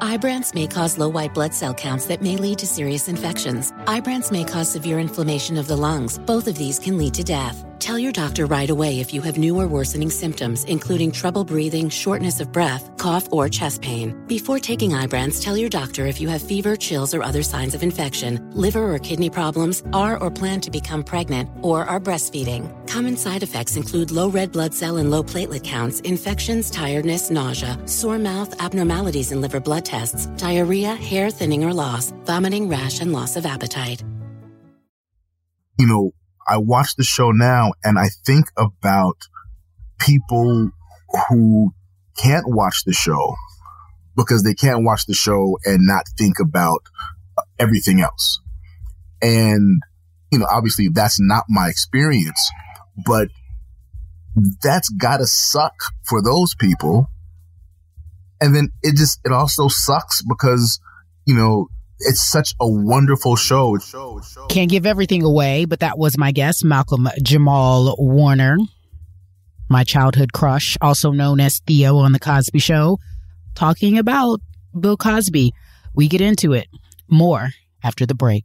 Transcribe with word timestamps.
Ibrance 0.00 0.54
may 0.54 0.68
cause 0.68 0.96
low 0.96 1.08
white 1.08 1.34
blood 1.34 1.52
cell 1.52 1.74
counts 1.74 2.06
that 2.06 2.22
may 2.22 2.36
lead 2.36 2.58
to 2.60 2.66
serious 2.66 3.08
infections. 3.08 3.72
Ibrance 3.86 4.30
may 4.30 4.44
cause 4.44 4.70
severe 4.70 5.00
inflammation 5.00 5.58
of 5.58 5.66
the 5.66 5.76
lungs. 5.76 6.18
Both 6.20 6.46
of 6.46 6.56
these 6.56 6.78
can 6.78 6.96
lead 6.96 7.14
to 7.14 7.24
death. 7.24 7.64
Tell 7.80 7.98
your 7.98 8.12
doctor 8.12 8.46
right 8.46 8.70
away 8.70 9.00
if 9.00 9.12
you 9.12 9.22
have 9.22 9.38
new 9.38 9.58
or 9.58 9.66
worsening 9.66 10.10
symptoms, 10.10 10.64
including 10.64 11.10
trouble 11.10 11.44
breathing, 11.44 11.88
shortness 11.88 12.38
of 12.38 12.52
breath, 12.52 12.90
cough, 12.96 13.26
or 13.32 13.48
chest 13.48 13.82
pain. 13.82 14.14
Before 14.28 14.60
taking 14.60 14.92
Ibrance, 14.92 15.42
tell 15.42 15.56
your 15.56 15.70
doctor 15.70 16.06
if 16.06 16.20
you 16.20 16.28
have 16.28 16.42
fever, 16.42 16.76
chills, 16.76 17.12
or 17.12 17.24
other 17.24 17.42
signs 17.42 17.74
of 17.74 17.82
infection, 17.82 18.50
liver 18.52 18.92
or 18.92 18.98
kidney 19.00 19.30
problems, 19.30 19.82
are 19.92 20.16
or 20.22 20.30
plan 20.30 20.60
to 20.60 20.70
become 20.70 21.02
pregnant, 21.02 21.50
or 21.62 21.84
are 21.84 22.00
breastfeeding. 22.00 22.70
Common 22.88 23.18
side 23.18 23.42
effects 23.42 23.76
include 23.76 24.10
low 24.10 24.30
red 24.30 24.50
blood 24.50 24.72
cell 24.72 24.96
and 24.96 25.10
low 25.10 25.22
platelet 25.22 25.62
counts, 25.62 26.00
infections, 26.00 26.70
tiredness, 26.70 27.30
nausea, 27.30 27.78
sore 27.86 28.18
mouth, 28.18 28.58
abnormalities 28.62 29.30
in 29.30 29.42
liver 29.42 29.60
blood 29.60 29.84
tests, 29.84 30.24
diarrhea, 30.38 30.94
hair 30.94 31.30
thinning 31.30 31.64
or 31.64 31.74
loss, 31.74 32.12
vomiting, 32.24 32.66
rash, 32.66 33.00
and 33.00 33.12
loss 33.12 33.36
of 33.36 33.44
appetite. 33.44 34.02
You 35.78 35.86
know, 35.86 36.12
I 36.48 36.56
watch 36.56 36.96
the 36.96 37.04
show 37.04 37.30
now 37.30 37.72
and 37.84 37.98
I 37.98 38.08
think 38.24 38.46
about 38.56 39.18
people 40.00 40.70
who 41.28 41.74
can't 42.16 42.46
watch 42.48 42.84
the 42.86 42.94
show 42.94 43.34
because 44.16 44.42
they 44.42 44.54
can't 44.54 44.82
watch 44.82 45.04
the 45.04 45.14
show 45.14 45.58
and 45.66 45.86
not 45.86 46.06
think 46.16 46.36
about 46.40 46.80
uh, 47.36 47.42
everything 47.58 48.00
else. 48.00 48.40
And, 49.20 49.82
you 50.32 50.38
know, 50.38 50.46
obviously 50.50 50.88
that's 50.88 51.20
not 51.20 51.44
my 51.50 51.68
experience, 51.68 52.50
but 53.06 53.28
that's 54.62 54.88
gotta 54.90 55.26
suck 55.26 55.74
for 56.08 56.22
those 56.22 56.54
people. 56.54 57.08
And 58.40 58.54
then 58.54 58.68
it 58.82 58.96
just, 58.96 59.20
it 59.24 59.32
also 59.32 59.68
sucks 59.68 60.22
because, 60.22 60.80
you 61.26 61.34
know, 61.34 61.68
it's 62.00 62.30
such 62.30 62.54
a 62.60 62.68
wonderful 62.68 63.34
show. 63.34 63.76
Can't 64.48 64.70
give 64.70 64.86
everything 64.86 65.24
away, 65.24 65.64
but 65.64 65.80
that 65.80 65.98
was 65.98 66.16
my 66.16 66.30
guest, 66.30 66.64
Malcolm 66.64 67.08
Jamal 67.22 67.96
Warner, 67.98 68.56
my 69.68 69.82
childhood 69.82 70.32
crush, 70.32 70.76
also 70.80 71.10
known 71.10 71.40
as 71.40 71.60
Theo 71.66 71.96
on 71.96 72.12
The 72.12 72.20
Cosby 72.20 72.60
Show, 72.60 72.98
talking 73.54 73.98
about 73.98 74.40
Bill 74.78 74.96
Cosby. 74.96 75.52
We 75.94 76.06
get 76.06 76.20
into 76.20 76.52
it 76.52 76.68
more 77.08 77.48
after 77.82 78.06
the 78.06 78.14
break. 78.14 78.44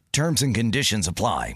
Terms 0.13 0.41
and 0.41 0.53
conditions 0.53 1.07
apply. 1.07 1.53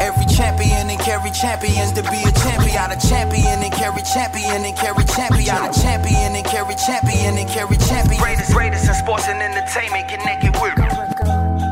Every 0.00 0.26
champion 0.26 0.90
and 0.90 1.00
carry 1.00 1.30
champions 1.30 1.92
to 1.92 2.02
be 2.02 2.20
a 2.20 2.32
champion. 2.32 2.90
A 2.90 3.00
champion 3.00 3.62
and 3.62 3.72
carry 3.72 4.02
champion 4.02 4.62
and 4.66 4.76
carry 4.76 5.04
champion. 5.04 5.56
A 5.56 5.72
champion 5.72 6.36
and 6.36 6.44
carry 6.44 6.74
champion 6.74 7.38
and 7.38 7.48
carry 7.48 7.78
champion. 7.78 8.20
Greatest, 8.20 8.52
greatest 8.52 8.86
in 8.86 8.94
sports 8.94 9.28
and 9.28 9.40
entertainment 9.40 10.08
connected 10.10 10.52
with. 10.60 10.83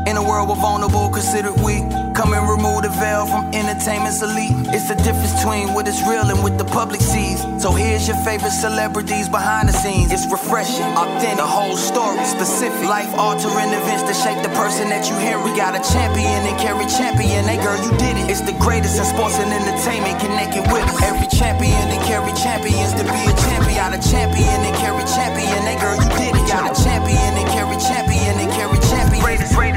In 0.05 0.17
a 0.17 0.23
world 0.23 0.49
we're 0.49 0.59
vulnerable, 0.59 1.07
considered 1.09 1.55
weak. 1.63 1.87
Come 2.11 2.35
and 2.35 2.43
remove 2.43 2.83
the 2.83 2.91
veil 2.99 3.25
from 3.25 3.47
entertainment's 3.55 4.21
elite. 4.21 4.51
It's 4.75 4.91
the 4.91 4.99
difference 4.99 5.31
between 5.39 5.73
what 5.73 5.87
is 5.87 5.95
real 6.03 6.27
and 6.27 6.43
what 6.43 6.57
the 6.57 6.67
public 6.67 6.99
sees. 6.99 7.39
So 7.57 7.71
here's 7.71 8.07
your 8.07 8.19
favorite 8.27 8.51
celebrities 8.51 9.29
behind 9.29 9.69
the 9.69 9.73
scenes. 9.73 10.11
It's 10.11 10.27
refreshing, 10.29 10.91
authentic, 10.99 11.39
the 11.39 11.47
whole 11.47 11.77
story, 11.77 12.19
specific. 12.25 12.83
Life 12.83 13.15
altering 13.15 13.71
events 13.71 14.03
to 14.03 14.13
shape 14.13 14.43
the 14.43 14.51
person 14.59 14.89
that 14.91 15.07
you 15.07 15.15
hear. 15.23 15.39
We 15.39 15.55
got 15.55 15.71
a 15.71 15.81
champion 15.95 16.51
and 16.51 16.59
carry 16.59 16.85
champion. 16.91 17.47
Hey 17.47 17.57
girl, 17.63 17.79
you 17.79 17.95
did 17.95 18.19
it. 18.19 18.27
It's 18.27 18.43
the 18.43 18.55
greatest 18.59 18.99
in 18.99 19.05
sports 19.07 19.39
and 19.39 19.49
entertainment 19.55 20.19
connected 20.19 20.67
with 20.67 20.83
us. 20.83 20.99
Every 21.01 21.31
champion 21.31 21.79
and 21.87 22.03
carry 22.03 22.35
champions 22.35 22.91
to 22.99 23.07
be 23.07 23.21
a 23.23 23.35
champion. 23.47 23.71
A 23.93 23.99
champion 23.99 24.59
and 24.63 24.75
carry 24.77 25.03
champion. 25.05 25.59
Hey 25.63 25.79
girl, 25.79 25.95
you 25.95 26.09
did 26.19 26.35
it. 26.35 26.47
Got 26.47 26.71
a 26.71 26.83
champion 26.83 27.39
and 27.39 27.47
carry 27.49 27.75
champion. 27.79 28.02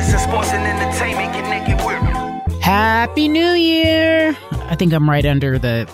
Greatest 0.06 0.25
in 0.25 0.31
sports 0.31 0.53
and 0.53 0.64
entertainment. 0.64 2.62
Happy 2.62 3.26
New 3.29 3.50
Year! 3.50 4.37
I 4.53 4.76
think 4.76 4.93
I'm 4.93 5.11
right 5.11 5.26
under 5.26 5.58
the 5.58 5.91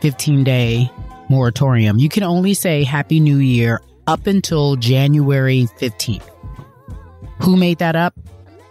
15 0.00 0.44
day 0.44 0.88
moratorium. 1.28 1.98
You 1.98 2.08
can 2.08 2.22
only 2.22 2.54
say 2.54 2.84
Happy 2.84 3.18
New 3.18 3.38
Year 3.38 3.80
up 4.06 4.28
until 4.28 4.76
January 4.76 5.68
15th. 5.80 6.28
Who 7.42 7.56
made 7.56 7.78
that 7.78 7.96
up? 7.96 8.14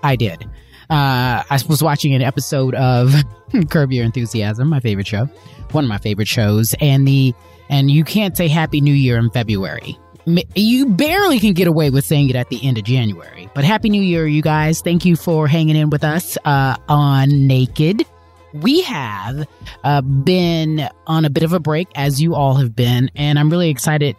I 0.04 0.16
did. 0.16 0.44
Uh, 0.90 1.44
I 1.50 1.60
was 1.68 1.84
watching 1.84 2.14
an 2.14 2.22
episode 2.22 2.74
of 2.76 3.14
Curb 3.70 3.92
Your 3.92 4.06
Enthusiasm, 4.06 4.70
my 4.70 4.80
favorite 4.80 5.08
show, 5.08 5.26
one 5.72 5.84
of 5.84 5.90
my 5.90 5.98
favorite 5.98 6.30
shows, 6.30 6.74
and 6.80 7.06
the 7.06 7.34
and 7.70 7.92
you 7.92 8.06
can't 8.06 8.38
say 8.38 8.48
Happy 8.48 8.80
New 8.80 8.94
Year 8.94 9.18
in 9.18 9.32
February. 9.32 10.00
You 10.56 10.88
barely 10.88 11.40
can 11.40 11.54
get 11.54 11.68
away 11.68 11.90
with 11.90 12.04
saying 12.04 12.30
it 12.30 12.36
at 12.36 12.50
the 12.50 12.64
end 12.66 12.78
of 12.78 12.84
January. 12.84 13.50
But 13.56 13.64
Happy 13.64 13.90
New 13.90 14.02
Year, 14.02 14.28
you 14.28 14.42
guys! 14.42 14.82
Thank 14.82 15.06
you 15.06 15.16
for 15.16 15.48
hanging 15.48 15.78
in 15.78 15.90
with 15.90 16.04
us 16.04 16.38
uh, 16.44 16.76
on 16.90 17.48
Naked. 17.48 18.06
We 18.54 18.82
have 18.82 19.48
uh, 19.86 20.02
been 20.02 20.90
on 21.06 21.24
a 21.24 21.30
bit 21.30 21.44
of 21.44 21.54
a 21.54 21.60
break, 21.60 21.88
as 21.96 22.22
you 22.22 22.36
all 22.36 22.56
have 22.56 22.76
been, 22.76 23.10
and 23.16 23.40
I'm 23.40 23.50
really 23.50 23.70
excited 23.70 24.18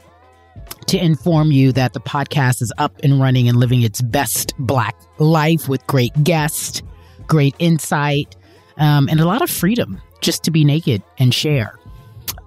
to 0.86 0.98
inform 0.98 1.52
you 1.52 1.72
that 1.72 1.92
the 1.92 2.00
podcast 2.00 2.62
is 2.62 2.72
up 2.78 2.98
and 3.02 3.20
running 3.20 3.48
and 3.48 3.58
living 3.58 3.82
its 3.82 4.00
best 4.00 4.54
black 4.58 4.96
life 5.18 5.68
with 5.68 5.86
great 5.86 6.12
guests, 6.24 6.82
great 7.26 7.54
insight, 7.58 8.34
um, 8.78 9.08
and 9.10 9.20
a 9.20 9.26
lot 9.26 9.42
of 9.42 9.50
freedom 9.50 10.00
just 10.22 10.42
to 10.44 10.50
be 10.50 10.64
naked 10.64 11.02
and 11.18 11.34
share. 11.34 11.78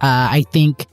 Uh, 0.02 0.30
I 0.32 0.46
think, 0.52 0.88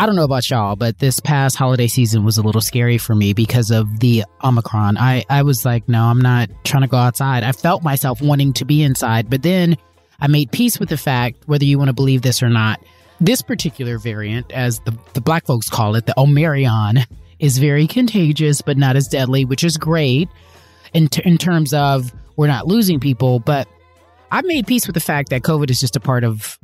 I 0.00 0.06
don't 0.06 0.16
know 0.16 0.24
about 0.24 0.48
y'all, 0.48 0.76
but 0.76 0.98
this 0.98 1.20
past 1.20 1.56
holiday 1.56 1.86
season 1.86 2.24
was 2.24 2.38
a 2.38 2.42
little 2.42 2.62
scary 2.62 2.96
for 2.96 3.14
me 3.14 3.34
because 3.34 3.70
of 3.70 4.00
the 4.00 4.24
Omicron. 4.42 4.96
I, 4.96 5.26
I 5.28 5.42
was 5.42 5.66
like, 5.66 5.90
no, 5.90 6.04
I'm 6.04 6.22
not 6.22 6.48
trying 6.64 6.84
to 6.84 6.88
go 6.88 6.96
outside. 6.96 7.42
I 7.42 7.52
felt 7.52 7.82
myself 7.82 8.22
wanting 8.22 8.54
to 8.54 8.64
be 8.64 8.82
inside, 8.82 9.28
but 9.28 9.42
then 9.42 9.76
I 10.18 10.26
made 10.26 10.52
peace 10.52 10.80
with 10.80 10.88
the 10.88 10.96
fact, 10.96 11.46
whether 11.48 11.66
you 11.66 11.76
want 11.76 11.90
to 11.90 11.92
believe 11.92 12.22
this 12.22 12.42
or 12.42 12.48
not, 12.48 12.82
this 13.20 13.42
particular 13.42 13.98
variant, 13.98 14.50
as 14.52 14.78
the, 14.86 14.96
the 15.12 15.20
black 15.20 15.44
folks 15.44 15.68
call 15.68 15.94
it, 15.96 16.06
the 16.06 16.14
Omarion, 16.16 17.04
is 17.38 17.58
very 17.58 17.86
contagious, 17.86 18.62
but 18.62 18.78
not 18.78 18.96
as 18.96 19.06
deadly, 19.06 19.44
which 19.44 19.62
is 19.62 19.76
great 19.76 20.30
in, 20.94 21.08
t- 21.08 21.20
in 21.26 21.36
terms 21.36 21.74
of 21.74 22.10
we're 22.36 22.46
not 22.46 22.66
losing 22.66 23.00
people. 23.00 23.38
But 23.38 23.68
I've 24.30 24.46
made 24.46 24.66
peace 24.66 24.86
with 24.86 24.94
the 24.94 25.00
fact 25.00 25.28
that 25.28 25.42
COVID 25.42 25.70
is 25.70 25.78
just 25.78 25.94
a 25.94 26.00
part 26.00 26.24
of, 26.24 26.58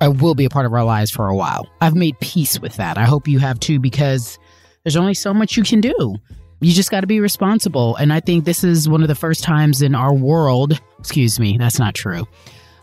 uh, 0.00 0.10
will 0.10 0.34
be 0.34 0.44
a 0.44 0.50
part 0.50 0.66
of 0.66 0.72
our 0.72 0.84
lives 0.84 1.10
for 1.10 1.28
a 1.28 1.34
while. 1.34 1.68
I've 1.80 1.94
made 1.94 2.18
peace 2.20 2.60
with 2.60 2.76
that. 2.76 2.98
I 2.98 3.04
hope 3.04 3.28
you 3.28 3.38
have 3.38 3.60
too, 3.60 3.78
because 3.78 4.38
there's 4.84 4.96
only 4.96 5.14
so 5.14 5.32
much 5.32 5.56
you 5.56 5.62
can 5.62 5.80
do. 5.80 6.16
You 6.60 6.72
just 6.72 6.90
got 6.90 7.00
to 7.00 7.06
be 7.06 7.20
responsible. 7.20 7.96
And 7.96 8.12
I 8.12 8.20
think 8.20 8.44
this 8.44 8.64
is 8.64 8.88
one 8.88 9.02
of 9.02 9.08
the 9.08 9.14
first 9.14 9.42
times 9.42 9.82
in 9.82 9.94
our 9.94 10.14
world, 10.14 10.80
excuse 10.98 11.38
me, 11.38 11.58
that's 11.58 11.78
not 11.78 11.94
true. 11.94 12.26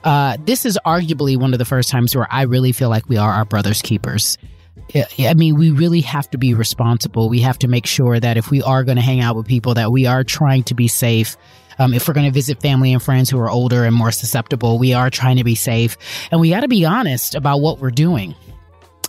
Uh, 0.04 0.38
this 0.45 0.65
is 0.65 0.77
arguably 0.86 1.38
one 1.38 1.54
of 1.54 1.60
the 1.60 1.65
first 1.65 1.89
times 1.89 2.15
where 2.15 2.27
I 2.30 2.44
really 2.44 2.71
feel 2.71 2.89
like 2.89 3.07
we 3.10 3.18
are 3.18 3.31
our 3.31 3.45
brother's 3.45 3.81
keepers. 3.81 4.38
I 4.94 5.06
I 5.19 5.33
mean, 5.33 5.56
we 5.56 5.71
really 5.71 6.01
have 6.01 6.30
to 6.31 6.38
be 6.38 6.54
responsible. 6.54 7.30
We 7.30 7.39
have 7.39 7.57
to 7.60 7.68
make 7.68 7.86
sure 7.86 8.19
that 8.19 8.38
if 8.38 8.51
we 8.51 8.62
are 8.62 8.83
going 8.83 8.98
to 8.98 9.01
hang 9.01 9.21
out 9.21 9.36
with 9.36 9.48
people, 9.48 9.74
that 9.75 9.92
we 9.92 10.06
are 10.06 10.24
trying 10.24 10.63
to 10.63 10.75
be 10.75 10.88
safe. 10.88 11.38
Um, 11.80 11.94
if 11.94 12.08
we're 12.08 12.14
going 12.14 12.25
to 12.25 12.31
visit 12.31 12.62
family 12.62 12.94
and 12.94 13.02
friends 13.02 13.30
who 13.30 13.40
are 13.40 13.50
older 13.50 13.86
and 13.86 13.96
more 13.96 14.12
susceptible, 14.12 14.78
we 14.78 14.94
are 14.94 15.10
trying 15.10 15.38
to 15.38 15.44
be 15.44 15.56
safe. 15.56 15.98
And 16.31 16.40
we 16.40 16.50
got 16.50 16.62
to 16.62 16.68
be 16.68 16.86
honest 16.86 17.36
about 17.36 17.62
what 17.62 17.80
we're 17.80 17.92
doing. 17.92 18.36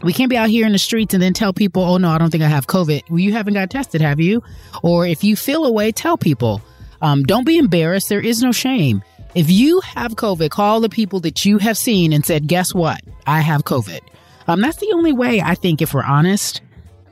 We 0.02 0.12
can't 0.12 0.28
be 0.28 0.36
out 0.36 0.48
here 0.48 0.66
in 0.66 0.72
the 0.72 0.78
streets 0.78 1.14
and 1.14 1.22
then 1.22 1.32
tell 1.32 1.52
people, 1.52 1.82
oh, 1.82 1.96
no, 1.96 2.10
I 2.10 2.18
don't 2.18 2.30
think 2.30 2.42
I 2.42 2.48
have 2.48 2.66
COVID. 2.66 3.08
Well, 3.08 3.20
you 3.20 3.32
haven't 3.32 3.54
got 3.54 3.70
tested, 3.70 4.00
have 4.00 4.20
you? 4.20 4.42
Or 4.82 5.06
if 5.06 5.24
you 5.24 5.36
feel 5.36 5.64
a 5.64 5.72
way, 5.72 5.92
tell 5.92 6.18
people. 6.18 6.60
Um, 7.00 7.22
don't 7.22 7.46
be 7.46 7.58
embarrassed. 7.58 8.08
There 8.08 8.20
is 8.20 8.42
no 8.42 8.52
shame. 8.52 9.02
If 9.34 9.50
you 9.50 9.80
have 9.80 10.12
COVID, 10.12 10.50
call 10.50 10.80
the 10.80 10.88
people 10.88 11.20
that 11.20 11.44
you 11.44 11.58
have 11.58 11.76
seen 11.78 12.12
and 12.12 12.24
said, 12.24 12.46
guess 12.46 12.74
what? 12.74 13.00
I 13.26 13.40
have 13.40 13.64
COVID. 13.64 14.00
Um, 14.46 14.60
that's 14.60 14.76
the 14.76 14.92
only 14.94 15.12
way 15.12 15.40
I 15.40 15.54
think, 15.54 15.80
if 15.80 15.94
we're 15.94 16.04
honest 16.04 16.60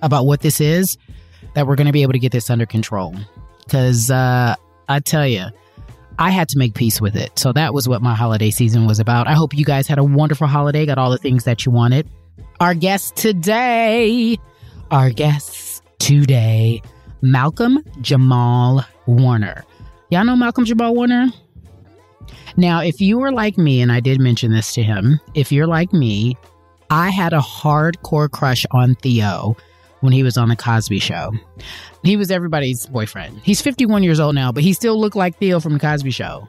about 0.02 0.26
what 0.26 0.40
this 0.40 0.60
is, 0.60 0.98
that 1.54 1.66
we're 1.66 1.76
going 1.76 1.86
to 1.86 1.92
be 1.92 2.02
able 2.02 2.12
to 2.12 2.18
get 2.18 2.32
this 2.32 2.50
under 2.50 2.66
control. 2.66 3.14
Because 3.64 4.10
uh, 4.10 4.54
I 4.92 5.00
tell 5.00 5.26
you, 5.26 5.46
I 6.18 6.30
had 6.30 6.48
to 6.50 6.58
make 6.58 6.74
peace 6.74 7.00
with 7.00 7.16
it. 7.16 7.38
So 7.38 7.52
that 7.52 7.72
was 7.72 7.88
what 7.88 8.02
my 8.02 8.14
holiday 8.14 8.50
season 8.50 8.86
was 8.86 9.00
about. 9.00 9.26
I 9.26 9.32
hope 9.32 9.56
you 9.56 9.64
guys 9.64 9.86
had 9.86 9.98
a 9.98 10.04
wonderful 10.04 10.46
holiday, 10.46 10.84
got 10.84 10.98
all 10.98 11.10
the 11.10 11.18
things 11.18 11.44
that 11.44 11.64
you 11.64 11.72
wanted. 11.72 12.08
Our 12.60 12.74
guest 12.74 13.16
today, 13.16 14.36
our 14.90 15.10
guest 15.10 15.82
today, 15.98 16.82
Malcolm 17.22 17.82
Jamal 18.02 18.84
Warner. 19.06 19.64
Y'all 20.10 20.24
know 20.24 20.36
Malcolm 20.36 20.66
Jamal 20.66 20.94
Warner? 20.94 21.28
Now, 22.56 22.82
if 22.82 23.00
you 23.00 23.18
were 23.18 23.32
like 23.32 23.56
me, 23.56 23.80
and 23.80 23.90
I 23.90 24.00
did 24.00 24.20
mention 24.20 24.52
this 24.52 24.74
to 24.74 24.82
him, 24.82 25.18
if 25.34 25.50
you're 25.50 25.66
like 25.66 25.92
me, 25.94 26.36
I 26.90 27.08
had 27.08 27.32
a 27.32 27.38
hardcore 27.38 28.30
crush 28.30 28.66
on 28.72 28.94
Theo 28.96 29.56
when 30.02 30.12
he 30.12 30.22
was 30.22 30.36
on 30.36 30.48
The 30.48 30.56
Cosby 30.56 30.98
Show. 30.98 31.32
He 32.04 32.16
was 32.16 32.30
everybody's 32.30 32.86
boyfriend. 32.86 33.40
He's 33.42 33.60
51 33.62 34.02
years 34.02 34.20
old 34.20 34.34
now, 34.34 34.52
but 34.52 34.62
he 34.62 34.72
still 34.72 35.00
looked 35.00 35.16
like 35.16 35.38
Theo 35.38 35.58
from 35.58 35.72
The 35.72 35.78
Cosby 35.78 36.10
Show. 36.10 36.48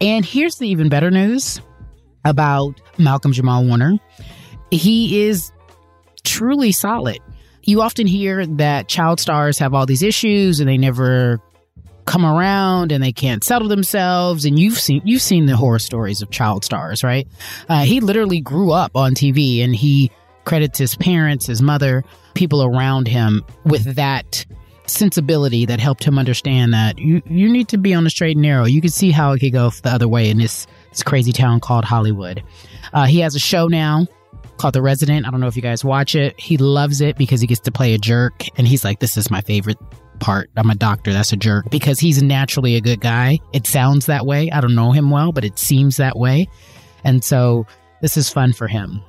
And 0.00 0.24
here's 0.24 0.56
the 0.56 0.68
even 0.68 0.88
better 0.88 1.10
news 1.10 1.60
about 2.24 2.80
Malcolm 2.98 3.32
Jamal 3.32 3.64
Warner 3.66 3.98
he 4.70 5.22
is 5.24 5.52
truly 6.24 6.72
solid. 6.72 7.18
You 7.62 7.80
often 7.80 8.06
hear 8.06 8.44
that 8.46 8.88
child 8.88 9.20
stars 9.20 9.58
have 9.58 9.74
all 9.74 9.86
these 9.86 10.02
issues 10.02 10.60
and 10.60 10.68
they 10.68 10.76
never 10.76 11.40
come 12.04 12.26
around 12.26 12.92
and 12.92 13.02
they 13.02 13.12
can't 13.12 13.42
settle 13.42 13.68
themselves 13.68 14.44
and 14.44 14.58
you've 14.58 14.78
seen 14.78 15.00
you've 15.06 15.22
seen 15.22 15.46
the 15.46 15.56
horror 15.56 15.78
stories 15.78 16.20
of 16.20 16.28
child 16.28 16.62
stars 16.62 17.02
right 17.02 17.26
uh, 17.70 17.82
he 17.82 17.98
literally 17.98 18.42
grew 18.42 18.72
up 18.72 18.94
on 18.94 19.14
tv 19.14 19.64
and 19.64 19.74
he 19.74 20.10
credits 20.44 20.78
his 20.78 20.96
parents 20.96 21.46
his 21.46 21.62
mother 21.62 22.04
people 22.34 22.62
around 22.62 23.08
him 23.08 23.44
with 23.64 23.94
that 23.94 24.44
sensibility 24.86 25.64
that 25.64 25.80
helped 25.80 26.04
him 26.04 26.18
understand 26.18 26.74
that 26.74 26.98
you, 26.98 27.22
you 27.26 27.48
need 27.48 27.68
to 27.68 27.78
be 27.78 27.94
on 27.94 28.04
the 28.04 28.10
straight 28.10 28.36
and 28.36 28.42
narrow 28.42 28.64
you 28.66 28.82
can 28.82 28.90
see 28.90 29.10
how 29.10 29.32
it 29.32 29.38
could 29.38 29.52
go 29.52 29.70
the 29.70 29.88
other 29.88 30.06
way 30.08 30.28
in 30.28 30.36
this 30.38 30.66
this 30.90 31.02
crazy 31.02 31.32
town 31.32 31.58
called 31.58 31.86
hollywood 31.86 32.42
uh, 32.92 33.06
he 33.06 33.18
has 33.20 33.34
a 33.34 33.38
show 33.38 33.66
now 33.66 34.06
called 34.56 34.74
The 34.74 34.82
Resident. 34.82 35.26
I 35.26 35.30
don't 35.30 35.40
know 35.40 35.46
if 35.46 35.56
you 35.56 35.62
guys 35.62 35.84
watch 35.84 36.14
it. 36.14 36.38
He 36.38 36.56
loves 36.56 37.00
it 37.00 37.16
because 37.16 37.40
he 37.40 37.46
gets 37.46 37.60
to 37.62 37.72
play 37.72 37.94
a 37.94 37.98
jerk. 37.98 38.44
And 38.56 38.66
he's 38.66 38.84
like, 38.84 39.00
this 39.00 39.16
is 39.16 39.30
my 39.30 39.40
favorite 39.40 39.78
part. 40.20 40.50
I'm 40.56 40.70
a 40.70 40.74
doctor. 40.74 41.12
That's 41.12 41.32
a 41.32 41.36
jerk 41.36 41.70
because 41.70 41.98
he's 41.98 42.22
naturally 42.22 42.76
a 42.76 42.80
good 42.80 43.00
guy. 43.00 43.38
It 43.52 43.66
sounds 43.66 44.06
that 44.06 44.26
way. 44.26 44.50
I 44.50 44.60
don't 44.60 44.74
know 44.74 44.92
him 44.92 45.10
well, 45.10 45.32
but 45.32 45.44
it 45.44 45.58
seems 45.58 45.96
that 45.96 46.16
way. 46.16 46.48
And 47.04 47.24
so 47.24 47.66
this 48.00 48.16
is 48.16 48.30
fun 48.30 48.52
for 48.52 48.68
him. 48.68 49.02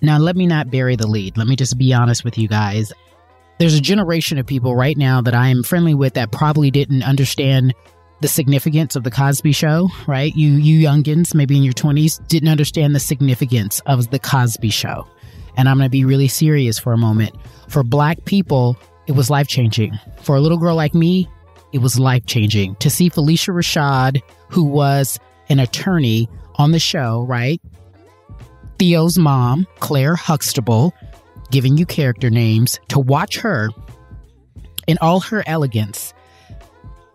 Now, 0.00 0.18
let 0.18 0.36
me 0.36 0.46
not 0.46 0.70
bury 0.70 0.96
the 0.96 1.06
lead. 1.06 1.36
Let 1.36 1.46
me 1.46 1.56
just 1.56 1.78
be 1.78 1.92
honest 1.92 2.24
with 2.24 2.38
you 2.38 2.48
guys. 2.48 2.92
There's 3.58 3.74
a 3.74 3.80
generation 3.80 4.38
of 4.38 4.46
people 4.46 4.76
right 4.76 4.96
now 4.96 5.20
that 5.20 5.34
I 5.34 5.48
am 5.48 5.62
friendly 5.62 5.94
with 5.94 6.14
that 6.14 6.30
probably 6.30 6.70
didn't 6.70 7.02
understand 7.02 7.74
the 8.20 8.28
significance 8.28 8.96
of 8.96 9.04
the 9.04 9.10
Cosby 9.10 9.52
Show, 9.52 9.88
right? 10.06 10.34
You 10.34 10.50
you 10.50 10.86
youngins, 10.86 11.34
maybe 11.34 11.56
in 11.56 11.62
your 11.62 11.72
20s, 11.72 12.26
didn't 12.28 12.48
understand 12.48 12.94
the 12.94 13.00
significance 13.00 13.80
of 13.86 14.10
the 14.10 14.18
Cosby 14.18 14.70
Show. 14.70 15.06
And 15.56 15.68
I'm 15.68 15.76
going 15.76 15.86
to 15.86 15.90
be 15.90 16.04
really 16.04 16.28
serious 16.28 16.78
for 16.78 16.92
a 16.92 16.98
moment. 16.98 17.34
For 17.68 17.82
black 17.82 18.24
people, 18.24 18.76
it 19.06 19.12
was 19.12 19.30
life 19.30 19.48
changing. 19.48 19.98
For 20.22 20.36
a 20.36 20.40
little 20.40 20.58
girl 20.58 20.76
like 20.76 20.94
me, 20.94 21.28
it 21.72 21.78
was 21.78 21.98
life 21.98 22.26
changing 22.26 22.76
to 22.76 22.90
see 22.90 23.10
Phylicia 23.10 23.54
Rashad, 23.54 24.22
who 24.48 24.64
was 24.64 25.18
an 25.48 25.58
attorney 25.58 26.28
on 26.56 26.72
the 26.72 26.78
show, 26.78 27.22
right? 27.22 27.60
Theo's 28.78 29.18
mom, 29.18 29.66
Claire 29.80 30.14
Huxtable, 30.14 30.94
giving 31.50 31.76
you 31.76 31.86
character 31.86 32.30
names, 32.30 32.78
to 32.88 32.98
watch 32.98 33.38
her 33.38 33.70
in 34.86 34.98
all 35.00 35.20
her 35.20 35.42
elegance 35.46 36.14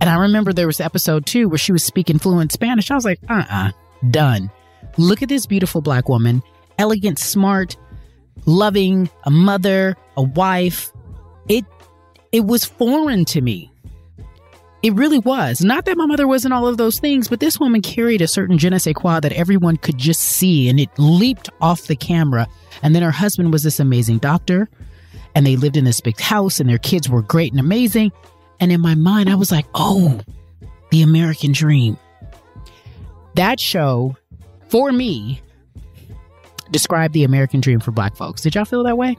and 0.04 0.10
I 0.10 0.16
remember 0.16 0.52
there 0.52 0.68
was 0.68 0.82
episode 0.82 1.26
two 1.26 1.48
where 1.48 1.58
she 1.58 1.72
was 1.72 1.82
speaking 1.82 2.20
fluent 2.20 2.52
Spanish. 2.52 2.92
I 2.92 2.96
was 2.96 3.06
like, 3.06 3.20
uh 3.30 3.36
uh-uh, 3.36 3.70
uh, 3.70 3.72
done. 4.10 4.52
Look 4.98 5.22
at 5.22 5.30
this 5.30 5.46
beautiful 5.46 5.80
black 5.80 6.10
woman, 6.10 6.44
elegant, 6.78 7.20
smart, 7.20 7.78
loving, 8.46 9.10
a 9.24 9.32
mother, 9.32 9.96
a 10.18 10.22
wife. 10.22 10.92
It 11.48 11.64
it 12.34 12.46
was 12.46 12.66
foreign 12.66 13.24
to 13.24 13.40
me. 13.40 13.72
It 14.84 14.94
really 14.96 15.20
was. 15.20 15.62
Not 15.62 15.86
that 15.86 15.96
my 15.96 16.06
mother 16.06 16.28
wasn't 16.28 16.54
all 16.54 16.68
of 16.68 16.76
those 16.76 17.00
things, 17.00 17.30
but 17.30 17.40
this 17.40 17.58
woman 17.58 17.82
carried 17.82 18.22
a 18.22 18.28
certain 18.28 18.58
je 18.58 18.70
ne 18.70 18.78
sais 18.78 18.94
quoi 18.94 19.22
that 19.22 19.32
everyone 19.32 19.78
could 19.78 19.98
just 19.98 20.20
see, 20.22 20.68
and 20.68 20.78
it 20.78 20.90
leaped 20.98 21.50
off 21.62 21.88
the 21.88 21.96
camera. 21.96 22.48
And 22.82 22.94
then 22.94 23.02
her 23.02 23.12
husband 23.12 23.54
was 23.54 23.64
this 23.64 23.80
amazing 23.80 24.18
doctor, 24.18 24.70
and 25.36 25.48
they 25.48 25.56
lived 25.56 25.78
in 25.78 25.86
this 25.86 26.02
big 26.02 26.20
house, 26.20 26.60
and 26.60 26.70
their 26.70 26.78
kids 26.78 27.10
were 27.10 27.22
great 27.22 27.54
and 27.54 27.62
amazing. 27.62 28.12
And 28.60 28.74
in 28.74 28.82
my 28.82 28.94
mind, 28.94 29.30
I 29.30 29.36
was 29.36 29.54
like, 29.54 29.66
oh, 29.74 30.20
the 30.92 31.02
American 31.02 31.54
dream. 31.54 31.98
That 33.36 33.62
show, 33.62 34.18
for 34.68 34.92
me, 34.92 35.42
described 36.72 37.14
the 37.14 37.24
American 37.24 37.62
dream 37.62 37.80
for 37.80 37.92
black 37.92 38.18
folks. 38.18 38.42
Did 38.42 38.56
y'all 38.56 38.66
feel 38.66 38.84
that 38.84 38.98
way? 38.98 39.16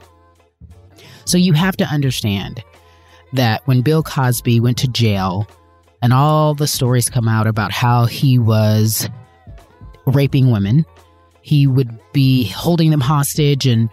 So 1.25 1.39
you 1.39 1.53
have 1.53 1.75
to 1.77 1.85
understand 1.85 2.63
that 3.33 3.65
when 3.67 3.81
Bill 3.81 4.03
Cosby 4.03 4.59
went 4.59 4.77
to 4.79 4.87
jail 4.87 5.47
and 6.01 6.13
all 6.13 6.53
the 6.53 6.67
stories 6.67 7.09
come 7.09 7.27
out 7.27 7.47
about 7.47 7.71
how 7.71 8.05
he 8.05 8.37
was 8.37 9.09
raping 10.05 10.51
women, 10.51 10.85
he 11.41 11.67
would 11.67 11.97
be 12.13 12.47
holding 12.47 12.91
them 12.91 13.01
hostage 13.01 13.67
and 13.67 13.89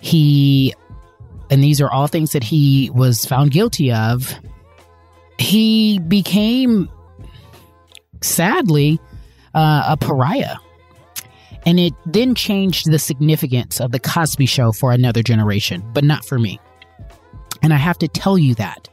he 0.00 0.74
and 1.50 1.62
these 1.62 1.80
are 1.80 1.90
all 1.90 2.08
things 2.08 2.32
that 2.32 2.42
he 2.42 2.90
was 2.92 3.24
found 3.24 3.52
guilty 3.52 3.92
of 3.92 4.34
he 5.38 5.98
became, 5.98 6.88
sadly, 8.22 9.00
uh, 9.54 9.84
a 9.88 9.96
pariah. 9.96 10.56
And 11.64 11.80
it 11.80 11.94
then 12.06 12.34
changed 12.34 12.90
the 12.90 12.98
significance 12.98 13.80
of 13.80 13.90
the 13.90 13.98
Cosby 13.98 14.46
Show 14.46 14.72
for 14.72 14.92
another 14.92 15.22
generation, 15.22 15.82
but 15.92 16.04
not 16.04 16.24
for 16.24 16.38
me. 16.38 16.60
And 17.62 17.72
I 17.72 17.76
have 17.76 17.98
to 17.98 18.08
tell 18.08 18.38
you 18.38 18.54
that 18.56 18.88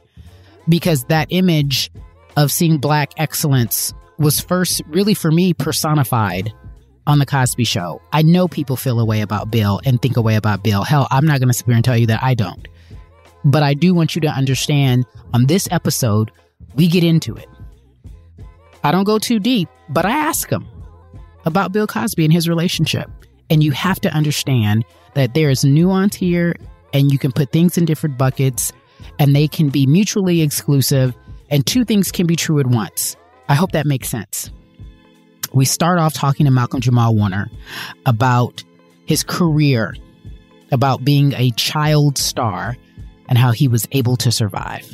because 0.68 1.04
that 1.04 1.28
image 1.30 1.90
of 2.36 2.50
seeing 2.50 2.78
black 2.78 3.12
excellence 3.16 3.92
was 4.18 4.40
first 4.40 4.82
really 4.88 5.14
for 5.14 5.30
me 5.30 5.52
personified 5.52 6.52
on 7.06 7.18
the 7.18 7.26
Cosby 7.26 7.64
Show. 7.64 8.00
I 8.12 8.22
know 8.22 8.48
people 8.48 8.76
feel 8.76 8.98
a 9.00 9.04
way 9.04 9.20
about 9.20 9.50
Bill 9.50 9.80
and 9.84 10.00
think 10.00 10.16
a 10.16 10.22
way 10.22 10.36
about 10.36 10.62
Bill. 10.62 10.82
Hell, 10.82 11.06
I'm 11.10 11.26
not 11.26 11.38
going 11.38 11.48
to 11.48 11.54
sit 11.54 11.66
here 11.66 11.74
and 11.74 11.84
tell 11.84 11.96
you 11.96 12.06
that 12.06 12.22
I 12.22 12.34
don't. 12.34 12.66
But 13.44 13.62
I 13.62 13.74
do 13.74 13.94
want 13.94 14.14
you 14.14 14.22
to 14.22 14.28
understand 14.28 15.04
on 15.34 15.46
this 15.46 15.68
episode, 15.70 16.30
we 16.74 16.88
get 16.88 17.04
into 17.04 17.34
it. 17.36 17.48
I 18.82 18.90
don't 18.90 19.04
go 19.04 19.18
too 19.18 19.38
deep, 19.38 19.68
but 19.90 20.06
I 20.06 20.10
ask 20.10 20.50
him 20.50 20.66
about 21.44 21.72
Bill 21.72 21.86
Cosby 21.86 22.24
and 22.24 22.32
his 22.32 22.48
relationship. 22.48 23.10
And 23.50 23.62
you 23.62 23.72
have 23.72 24.00
to 24.00 24.10
understand 24.14 24.84
that 25.12 25.34
there 25.34 25.50
is 25.50 25.64
nuance 25.64 26.16
here 26.16 26.56
and 26.94 27.12
you 27.12 27.18
can 27.18 27.32
put 27.32 27.52
things 27.52 27.76
in 27.76 27.84
different 27.84 28.16
buckets 28.16 28.72
and 29.18 29.34
they 29.34 29.48
can 29.48 29.68
be 29.68 29.86
mutually 29.86 30.40
exclusive 30.40 31.14
and 31.50 31.66
two 31.66 31.84
things 31.84 32.10
can 32.10 32.26
be 32.26 32.36
true 32.36 32.60
at 32.60 32.66
once. 32.66 33.16
I 33.48 33.54
hope 33.54 33.72
that 33.72 33.84
makes 33.84 34.08
sense. 34.08 34.50
We 35.52 35.66
start 35.66 35.98
off 35.98 36.14
talking 36.14 36.46
to 36.46 36.50
Malcolm 36.50 36.80
Jamal 36.80 37.14
Warner 37.14 37.50
about 38.06 38.64
his 39.06 39.22
career, 39.22 39.94
about 40.72 41.04
being 41.04 41.34
a 41.34 41.50
child 41.50 42.16
star 42.16 42.76
and 43.28 43.36
how 43.36 43.52
he 43.52 43.68
was 43.68 43.86
able 43.92 44.16
to 44.16 44.32
survive. 44.32 44.88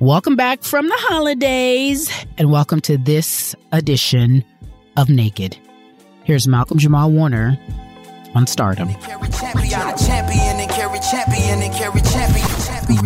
Welcome 0.00 0.36
back 0.36 0.62
from 0.62 0.88
the 0.88 0.96
holidays 0.98 2.10
and 2.36 2.50
welcome 2.50 2.80
to 2.82 2.98
this 2.98 3.54
edition 3.72 4.44
of 4.96 5.08
Naked. 5.08 5.56
Here's 6.24 6.46
Malcolm 6.46 6.78
Jamal 6.78 7.10
Warner 7.10 7.58
on 8.34 8.46
Stardom. 8.46 8.88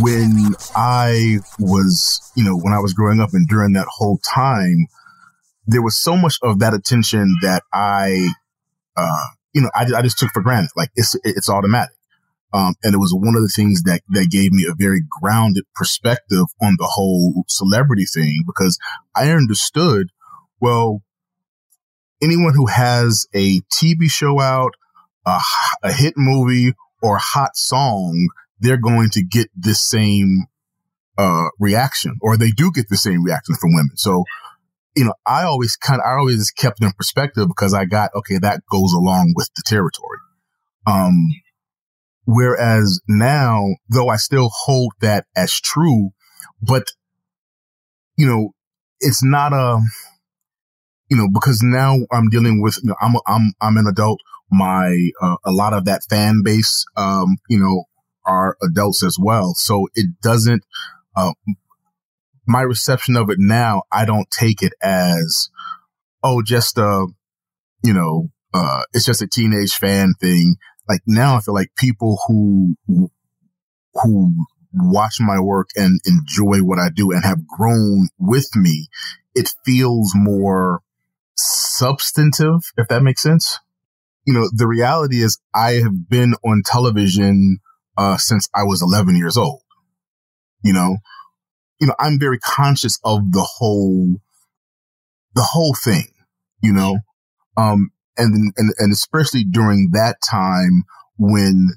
When 0.00 0.54
I 0.74 1.38
was, 1.58 2.32
you 2.36 2.44
know, 2.44 2.56
when 2.56 2.72
I 2.72 2.78
was 2.78 2.94
growing 2.94 3.20
up 3.20 3.30
and 3.32 3.46
during 3.46 3.74
that 3.74 3.86
whole 3.88 4.18
time, 4.18 4.86
there 5.66 5.82
was 5.82 5.96
so 6.00 6.16
much 6.16 6.38
of 6.42 6.60
that 6.60 6.74
attention 6.74 7.34
that 7.42 7.62
I, 7.72 8.28
uh, 8.96 9.24
you 9.54 9.60
know, 9.60 9.70
I, 9.74 9.86
I 9.96 10.02
just 10.02 10.18
took 10.18 10.30
for 10.32 10.42
granted. 10.42 10.70
Like 10.76 10.90
it's, 10.96 11.14
it's 11.24 11.48
automatic. 11.48 11.94
Um, 12.52 12.74
and 12.82 12.94
it 12.94 12.98
was 12.98 13.12
one 13.14 13.36
of 13.36 13.42
the 13.42 13.52
things 13.54 13.82
that, 13.82 14.00
that 14.08 14.30
gave 14.30 14.52
me 14.52 14.64
a 14.64 14.74
very 14.74 15.02
grounded 15.20 15.64
perspective 15.74 16.46
on 16.62 16.76
the 16.78 16.90
whole 16.90 17.44
celebrity 17.46 18.06
thing 18.06 18.42
because 18.46 18.78
I 19.14 19.30
understood, 19.30 20.08
well, 20.58 21.02
anyone 22.22 22.54
who 22.54 22.66
has 22.66 23.26
a 23.34 23.60
TV 23.72 24.10
show 24.10 24.40
out, 24.40 24.72
a, 25.28 25.40
a 25.88 25.92
hit 25.92 26.14
movie 26.16 26.72
or 27.02 27.18
hot 27.18 27.56
song, 27.56 28.28
they're 28.60 28.80
going 28.80 29.10
to 29.10 29.22
get 29.22 29.48
this 29.54 29.80
same, 29.80 30.46
uh, 31.16 31.48
reaction 31.58 32.16
or 32.20 32.36
they 32.36 32.50
do 32.50 32.70
get 32.72 32.88
the 32.88 32.96
same 32.96 33.24
reaction 33.24 33.54
from 33.60 33.70
women. 33.74 33.96
So, 33.96 34.24
you 34.96 35.04
know, 35.04 35.14
I 35.26 35.44
always 35.44 35.76
kind 35.76 36.00
of, 36.00 36.06
I 36.06 36.18
always 36.18 36.50
kept 36.50 36.82
in 36.82 36.92
perspective 36.92 37.46
because 37.48 37.74
I 37.74 37.84
got, 37.84 38.10
okay, 38.14 38.38
that 38.38 38.62
goes 38.70 38.92
along 38.92 39.34
with 39.36 39.50
the 39.56 39.62
territory. 39.66 40.18
Um, 40.86 41.28
Whereas 42.30 43.00
now, 43.08 43.64
though 43.88 44.10
I 44.10 44.16
still 44.16 44.50
hold 44.52 44.92
that 45.00 45.24
as 45.34 45.58
true, 45.58 46.10
but 46.60 46.92
you 48.18 48.26
know, 48.26 48.50
it's 49.00 49.24
not 49.24 49.54
a, 49.54 49.80
you 51.08 51.16
know, 51.16 51.28
because 51.32 51.62
now 51.62 51.96
I'm 52.12 52.28
dealing 52.28 52.60
with, 52.60 52.80
you 52.82 52.90
know, 52.90 52.96
I'm, 53.00 53.14
a, 53.14 53.20
I'm, 53.26 53.52
I'm 53.62 53.76
an 53.78 53.86
adult. 53.86 54.20
My, 54.50 55.10
uh, 55.20 55.36
a 55.44 55.52
lot 55.52 55.74
of 55.74 55.84
that 55.84 56.02
fan 56.08 56.42
base, 56.44 56.84
um, 56.96 57.36
you 57.48 57.58
know, 57.58 57.84
are 58.26 58.56
adults 58.62 59.02
as 59.02 59.16
well. 59.20 59.54
So 59.54 59.88
it 59.94 60.20
doesn't, 60.22 60.64
uh, 61.16 61.32
my 62.46 62.62
reception 62.62 63.16
of 63.16 63.30
it 63.30 63.38
now, 63.38 63.82
I 63.92 64.04
don't 64.04 64.30
take 64.30 64.62
it 64.62 64.72
as, 64.82 65.50
oh, 66.22 66.42
just 66.42 66.78
a, 66.78 67.06
you 67.82 67.92
know, 67.92 68.30
uh, 68.54 68.82
it's 68.94 69.04
just 69.04 69.22
a 69.22 69.26
teenage 69.26 69.74
fan 69.74 70.14
thing 70.20 70.56
like 70.88 71.02
now 71.06 71.36
I 71.36 71.40
feel 71.40 71.54
like 71.54 71.74
people 71.76 72.18
who, 72.26 72.76
who 73.94 74.32
watch 74.72 75.16
my 75.20 75.38
work 75.38 75.68
and 75.76 76.00
enjoy 76.06 76.64
what 76.64 76.78
I 76.78 76.88
do 76.88 77.10
and 77.12 77.22
have 77.24 77.46
grown 77.46 78.08
with 78.18 78.48
me, 78.56 78.88
it 79.34 79.52
feels 79.64 80.12
more 80.14 80.80
substantive, 81.36 82.72
if 82.76 82.88
that 82.88 83.02
makes 83.02 83.22
sense. 83.22 83.58
You 84.28 84.34
know, 84.34 84.50
the 84.52 84.66
reality 84.66 85.22
is 85.22 85.40
I 85.54 85.80
have 85.82 86.06
been 86.10 86.34
on 86.44 86.60
television, 86.62 87.60
uh, 87.96 88.18
since 88.18 88.46
I 88.54 88.64
was 88.64 88.82
11 88.82 89.16
years 89.16 89.38
old. 89.38 89.62
You 90.62 90.74
know, 90.74 90.98
you 91.80 91.86
know, 91.86 91.94
I'm 91.98 92.20
very 92.20 92.38
conscious 92.38 93.00
of 93.04 93.32
the 93.32 93.40
whole, 93.40 94.18
the 95.34 95.48
whole 95.50 95.74
thing, 95.74 96.08
you 96.62 96.74
know, 96.74 96.98
um, 97.56 97.88
and, 98.18 98.52
and, 98.58 98.70
and 98.76 98.92
especially 98.92 99.44
during 99.44 99.92
that 99.92 100.16
time 100.28 100.84
when, 101.16 101.68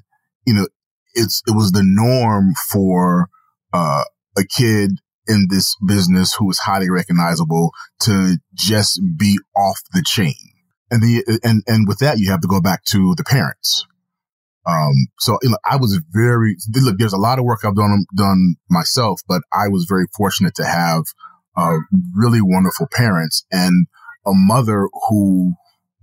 you 0.46 0.52
know, 0.52 0.66
it's, 1.14 1.42
it 1.46 1.56
was 1.56 1.72
the 1.72 1.82
norm 1.82 2.52
for, 2.70 3.30
uh, 3.72 4.04
a 4.36 4.44
kid 4.44 4.90
in 5.26 5.46
this 5.48 5.74
business 5.86 6.34
who 6.34 6.46
was 6.46 6.58
highly 6.58 6.90
recognizable 6.90 7.70
to 8.00 8.36
just 8.52 9.00
be 9.16 9.38
off 9.56 9.80
the 9.94 10.02
chain. 10.04 10.51
And 10.92 11.02
the, 11.02 11.40
and, 11.42 11.62
and 11.66 11.88
with 11.88 12.00
that, 12.00 12.18
you 12.18 12.30
have 12.30 12.42
to 12.42 12.48
go 12.48 12.60
back 12.60 12.84
to 12.84 13.14
the 13.16 13.24
parents. 13.24 13.86
Um, 14.66 15.08
so 15.18 15.38
you 15.42 15.48
know, 15.48 15.58
I 15.64 15.76
was 15.76 15.98
very, 16.10 16.56
look, 16.74 16.98
there's 16.98 17.14
a 17.14 17.18
lot 17.18 17.38
of 17.38 17.46
work 17.46 17.64
I've 17.64 17.74
done, 17.74 18.04
done 18.14 18.56
myself, 18.70 19.22
but 19.26 19.40
I 19.52 19.68
was 19.68 19.86
very 19.88 20.04
fortunate 20.14 20.54
to 20.56 20.64
have, 20.64 21.04
uh, 21.56 21.78
really 22.14 22.40
wonderful 22.40 22.86
parents 22.92 23.44
and 23.50 23.86
a 24.24 24.32
mother 24.32 24.88
who, 25.08 25.54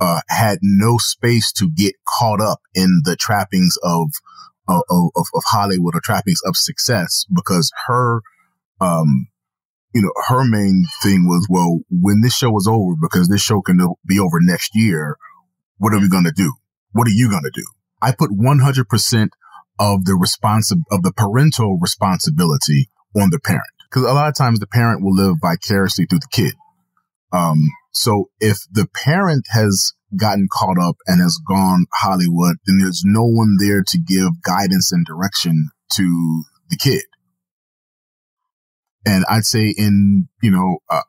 uh, 0.02 0.22
had 0.28 0.58
no 0.62 0.98
space 0.98 1.54
to 1.54 1.70
get 1.70 1.94
caught 2.06 2.42
up 2.42 2.60
in 2.74 3.02
the 3.06 3.16
trappings 3.16 3.78
of, 3.84 4.10
of, 4.68 4.82
of, 4.90 5.28
of 5.34 5.44
Hollywood 5.46 5.96
or 5.96 6.02
trappings 6.04 6.42
of 6.46 6.58
success 6.58 7.26
because 7.34 7.72
her, 7.88 8.22
um, 8.82 9.29
you 9.94 10.02
know, 10.02 10.12
her 10.28 10.44
main 10.48 10.86
thing 11.02 11.26
was, 11.28 11.48
well, 11.50 11.80
when 11.90 12.22
this 12.22 12.36
show 12.36 12.56
is 12.58 12.68
over, 12.68 12.94
because 13.02 13.28
this 13.28 13.42
show 13.42 13.62
can 13.62 13.80
be 14.06 14.20
over 14.20 14.38
next 14.40 14.72
year, 14.76 15.18
what 15.78 15.94
are 15.94 16.00
we 16.00 16.10
going 16.10 16.26
to 16.26 16.32
do? 16.32 16.54
What 16.92 17.08
are 17.08 17.12
you 17.12 17.30
going 17.30 17.44
to 17.44 17.52
do? 17.54 17.66
I 18.02 18.12
put 18.12 18.32
100% 18.32 19.30
of 19.80 20.06
the 20.06 20.14
responsi- 20.14 20.84
of 20.92 21.04
the 21.04 21.14
parental 21.16 21.78
responsibility 21.82 22.90
on 23.16 23.30
the 23.32 23.40
parent. 23.40 23.64
Cause 23.92 24.04
a 24.04 24.14
lot 24.14 24.28
of 24.28 24.36
times 24.36 24.60
the 24.60 24.68
parent 24.68 25.02
will 25.02 25.16
live 25.16 25.38
vicariously 25.42 26.06
through 26.06 26.20
the 26.20 26.28
kid. 26.32 26.54
Um, 27.32 27.70
so 27.92 28.30
if 28.40 28.58
the 28.72 28.88
parent 28.94 29.46
has 29.50 29.94
gotten 30.16 30.48
caught 30.52 30.78
up 30.80 30.98
and 31.08 31.22
has 31.22 31.40
gone 31.48 31.86
Hollywood, 31.94 32.58
then 32.66 32.80
there's 32.80 33.04
no 33.06 33.24
one 33.24 33.58
there 33.60 33.84
to 33.88 33.98
give 33.98 34.42
guidance 34.44 34.92
and 34.92 35.06
direction 35.06 35.70
to 35.94 36.44
the 36.70 36.78
kid. 36.78 37.04
And 39.06 39.26
I'd 39.30 39.46
say 39.46 39.74
in, 39.76 40.28
you 40.42 40.52
know, 40.52 40.80
uh, 40.90 41.02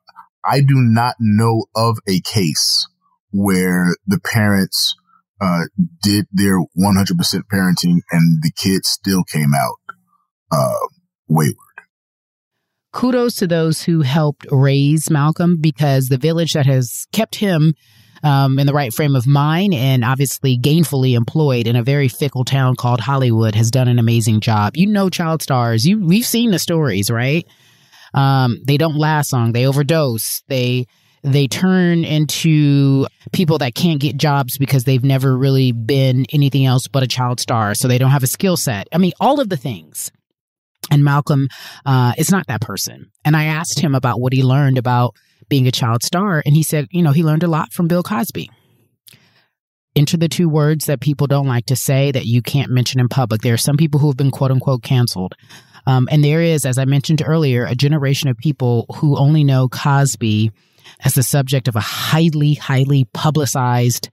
I 0.45 0.61
do 0.61 0.77
not 0.77 1.17
know 1.19 1.67
of 1.75 1.99
a 2.09 2.21
case 2.21 2.89
where 3.31 3.95
the 4.07 4.21
parents, 4.21 4.95
uh, 5.41 5.63
did 6.03 6.27
their 6.33 6.59
100% 6.59 6.67
parenting 7.53 8.01
and 8.11 8.43
the 8.43 8.53
kids 8.55 8.89
still 8.89 9.25
came 9.25 9.53
out, 9.55 9.77
uh, 10.51 10.87
wayward. 11.29 11.57
Kudos 12.93 13.37
to 13.37 13.47
those 13.47 13.83
who 13.83 14.03
helped 14.03 14.47
raise 14.51 15.11
Malcolm 15.11 15.59
because 15.61 16.09
the 16.09 16.19
village 16.19 16.55
that 16.55 16.67
has 16.67 17.07
kept 17.13 17.37
him 17.37 17.75
um, 18.23 18.59
in 18.59 18.67
the 18.67 18.73
right 18.73 18.93
frame 18.93 19.17
of 19.17 19.27
mind 19.27 19.75
and 19.75 20.05
obviously 20.05 20.59
gainfully 20.59 21.15
employed 21.15 21.67
in 21.67 21.77
a 21.77 21.83
very 21.83 22.09
fickle 22.09 22.45
town 22.45 22.77
called 22.77 23.01
Hollywood 23.01 23.55
has 23.55 23.71
done 23.71 23.89
an 23.89 23.99
amazing 23.99 24.41
job. 24.41 24.77
You 24.77 24.87
know, 24.87 25.09
child 25.09 25.43
stars. 25.43 25.87
You 25.87 26.05
we've 26.05 26.27
seen 26.27 26.51
the 26.51 26.59
stories, 26.59 27.11
right? 27.11 27.47
Um, 28.15 28.59
they 28.65 28.77
don't 28.77 28.97
last 28.97 29.33
long. 29.33 29.53
They 29.53 29.67
overdose. 29.67 30.43
They 30.49 30.87
they 31.23 31.49
turn 31.49 32.05
into 32.05 33.07
people 33.33 33.59
that 33.59 33.75
can't 33.75 34.01
get 34.01 34.17
jobs 34.17 34.57
because 34.57 34.85
they've 34.85 35.05
never 35.05 35.37
really 35.37 35.73
been 35.73 36.25
anything 36.33 36.65
else 36.65 36.89
but 36.89 37.03
a 37.03 37.07
child 37.07 37.41
star. 37.41 37.75
So 37.75 37.89
they 37.89 37.99
don't 37.99 38.11
have 38.11 38.23
a 38.23 38.29
skill 38.29 38.57
set. 38.57 38.89
I 38.93 38.99
mean, 38.99 39.13
all 39.21 39.41
of 39.41 39.49
the 39.49 39.57
things. 39.57 40.11
And 40.91 41.05
Malcolm 41.05 41.49
uh, 41.85 42.15
is 42.17 42.31
not 42.31 42.47
that 42.47 42.63
person. 42.63 43.11
And 43.25 43.37
I 43.37 43.45
asked 43.45 43.81
him 43.81 43.95
about 43.95 44.21
what 44.21 44.33
he 44.33 44.43
learned 44.43 44.79
about 44.79 45.15
being 45.49 45.67
a 45.67 45.73
child 45.73 46.03
star. 46.03 46.43
And 46.47 46.57
he 46.57 46.63
said, 46.63 46.87
you 46.91 47.03
know, 47.03 47.13
he 47.13 47.23
learned 47.23 47.43
a 47.43 47.49
lot 47.49 47.73
from 47.73 47.87
Bill 47.87 48.03
Cosby. 48.03 48.51
Enter 49.95 50.17
the 50.17 50.29
two 50.29 50.49
words 50.49 50.87
that 50.87 51.01
people 51.01 51.27
don't 51.27 51.49
like 51.49 51.67
to 51.67 51.77
say 51.77 52.13
that 52.13 52.25
you 52.25 52.41
can't 52.41 52.71
mention 52.71 53.01
in 53.01 53.09
public. 53.09 53.43
There 53.43 53.55
are 53.55 53.59
some 53.59 53.77
people 53.77 54.01
who 54.01 54.09
have 54.09 54.17
been 54.17 54.31
quote 54.31 54.51
unquote 54.51 54.83
canceled. 54.83 55.35
Um, 55.91 56.09
and 56.09 56.23
there 56.23 56.41
is, 56.41 56.65
as 56.65 56.79
I 56.79 56.85
mentioned 56.85 57.21
earlier, 57.27 57.65
a 57.65 57.75
generation 57.75 58.29
of 58.29 58.37
people 58.37 58.87
who 58.97 59.19
only 59.19 59.43
know 59.43 59.69
Cosby 59.69 60.53
as 61.05 61.15
the 61.15 61.25
subject 61.25 61.67
of 61.67 61.75
a 61.75 61.81
highly, 61.81 62.55
highly 62.55 63.07
publicized 63.13 64.09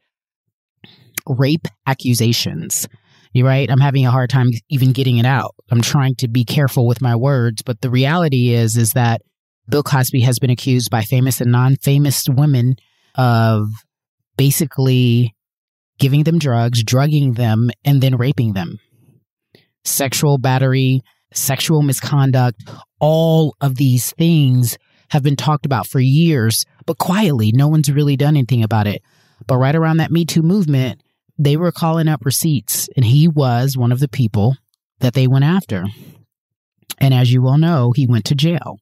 rape 1.27 1.67
accusations. 1.85 2.87
You're 3.31 3.45
right. 3.45 3.69
I'm 3.69 3.79
having 3.79 4.07
a 4.07 4.11
hard 4.11 4.31
time 4.31 4.49
even 4.69 4.91
getting 4.91 5.17
it 5.17 5.25
out. 5.27 5.53
I'm 5.69 5.81
trying 5.81 6.15
to 6.15 6.27
be 6.27 6.45
careful 6.45 6.87
with 6.87 6.99
my 6.99 7.15
words, 7.15 7.61
but 7.61 7.81
the 7.81 7.91
reality 7.91 8.55
is, 8.55 8.75
is 8.75 8.93
that 8.93 9.21
Bill 9.69 9.83
Cosby 9.83 10.21
has 10.21 10.39
been 10.39 10.49
accused 10.49 10.89
by 10.89 11.03
famous 11.03 11.41
and 11.41 11.51
non-famous 11.51 12.23
women 12.27 12.77
of 13.13 13.67
basically 14.35 15.35
giving 15.99 16.23
them 16.23 16.39
drugs, 16.39 16.83
drugging 16.83 17.33
them, 17.33 17.69
and 17.85 18.01
then 18.01 18.15
raping 18.15 18.53
them. 18.53 18.79
Sexual 19.83 20.39
battery, 20.39 21.01
sexual 21.33 21.81
misconduct, 21.81 22.63
all 22.99 23.55
of 23.61 23.75
these 23.75 24.11
things 24.13 24.77
have 25.09 25.23
been 25.23 25.35
talked 25.35 25.65
about 25.65 25.87
for 25.87 25.99
years, 25.99 26.65
but 26.85 26.97
quietly, 26.97 27.51
no 27.53 27.67
one's 27.67 27.91
really 27.91 28.17
done 28.17 28.35
anything 28.35 28.63
about 28.63 28.87
it. 28.87 29.01
But 29.45 29.57
right 29.57 29.75
around 29.75 29.97
that 29.97 30.11
Me 30.11 30.25
Too 30.25 30.41
movement, 30.41 31.01
they 31.37 31.55
were 31.55 31.71
calling 31.71 32.07
up 32.07 32.25
receipts, 32.25 32.89
and 32.95 33.05
he 33.05 33.27
was 33.27 33.77
one 33.77 33.91
of 33.91 33.99
the 33.99 34.07
people 34.07 34.55
that 34.99 35.13
they 35.13 35.27
went 35.27 35.45
after. 35.45 35.85
And 36.99 37.13
as 37.13 37.31
you 37.31 37.41
well 37.41 37.57
know, 37.57 37.91
he 37.91 38.07
went 38.07 38.25
to 38.25 38.35
jail. 38.35 38.79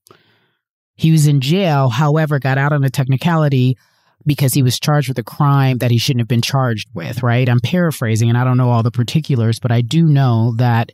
He 0.95 1.11
was 1.11 1.27
in 1.27 1.41
jail, 1.41 1.89
however, 1.89 2.39
got 2.39 2.57
out 2.57 2.71
on 2.71 2.83
a 2.83 2.89
technicality 2.89 3.77
because 4.25 4.53
he 4.53 4.63
was 4.63 4.79
charged 4.79 5.09
with 5.09 5.19
a 5.19 5.23
crime 5.23 5.79
that 5.79 5.91
he 5.91 5.97
shouldn't 5.97 6.21
have 6.21 6.27
been 6.27 6.41
charged 6.41 6.87
with, 6.93 7.21
right? 7.21 7.47
I'm 7.47 7.59
paraphrasing 7.59 8.29
and 8.29 8.37
I 8.37 8.43
don't 8.43 8.57
know 8.57 8.69
all 8.69 8.81
the 8.81 8.91
particulars, 8.91 9.59
but 9.59 9.71
I 9.71 9.81
do 9.81 10.05
know 10.05 10.53
that 10.55 10.93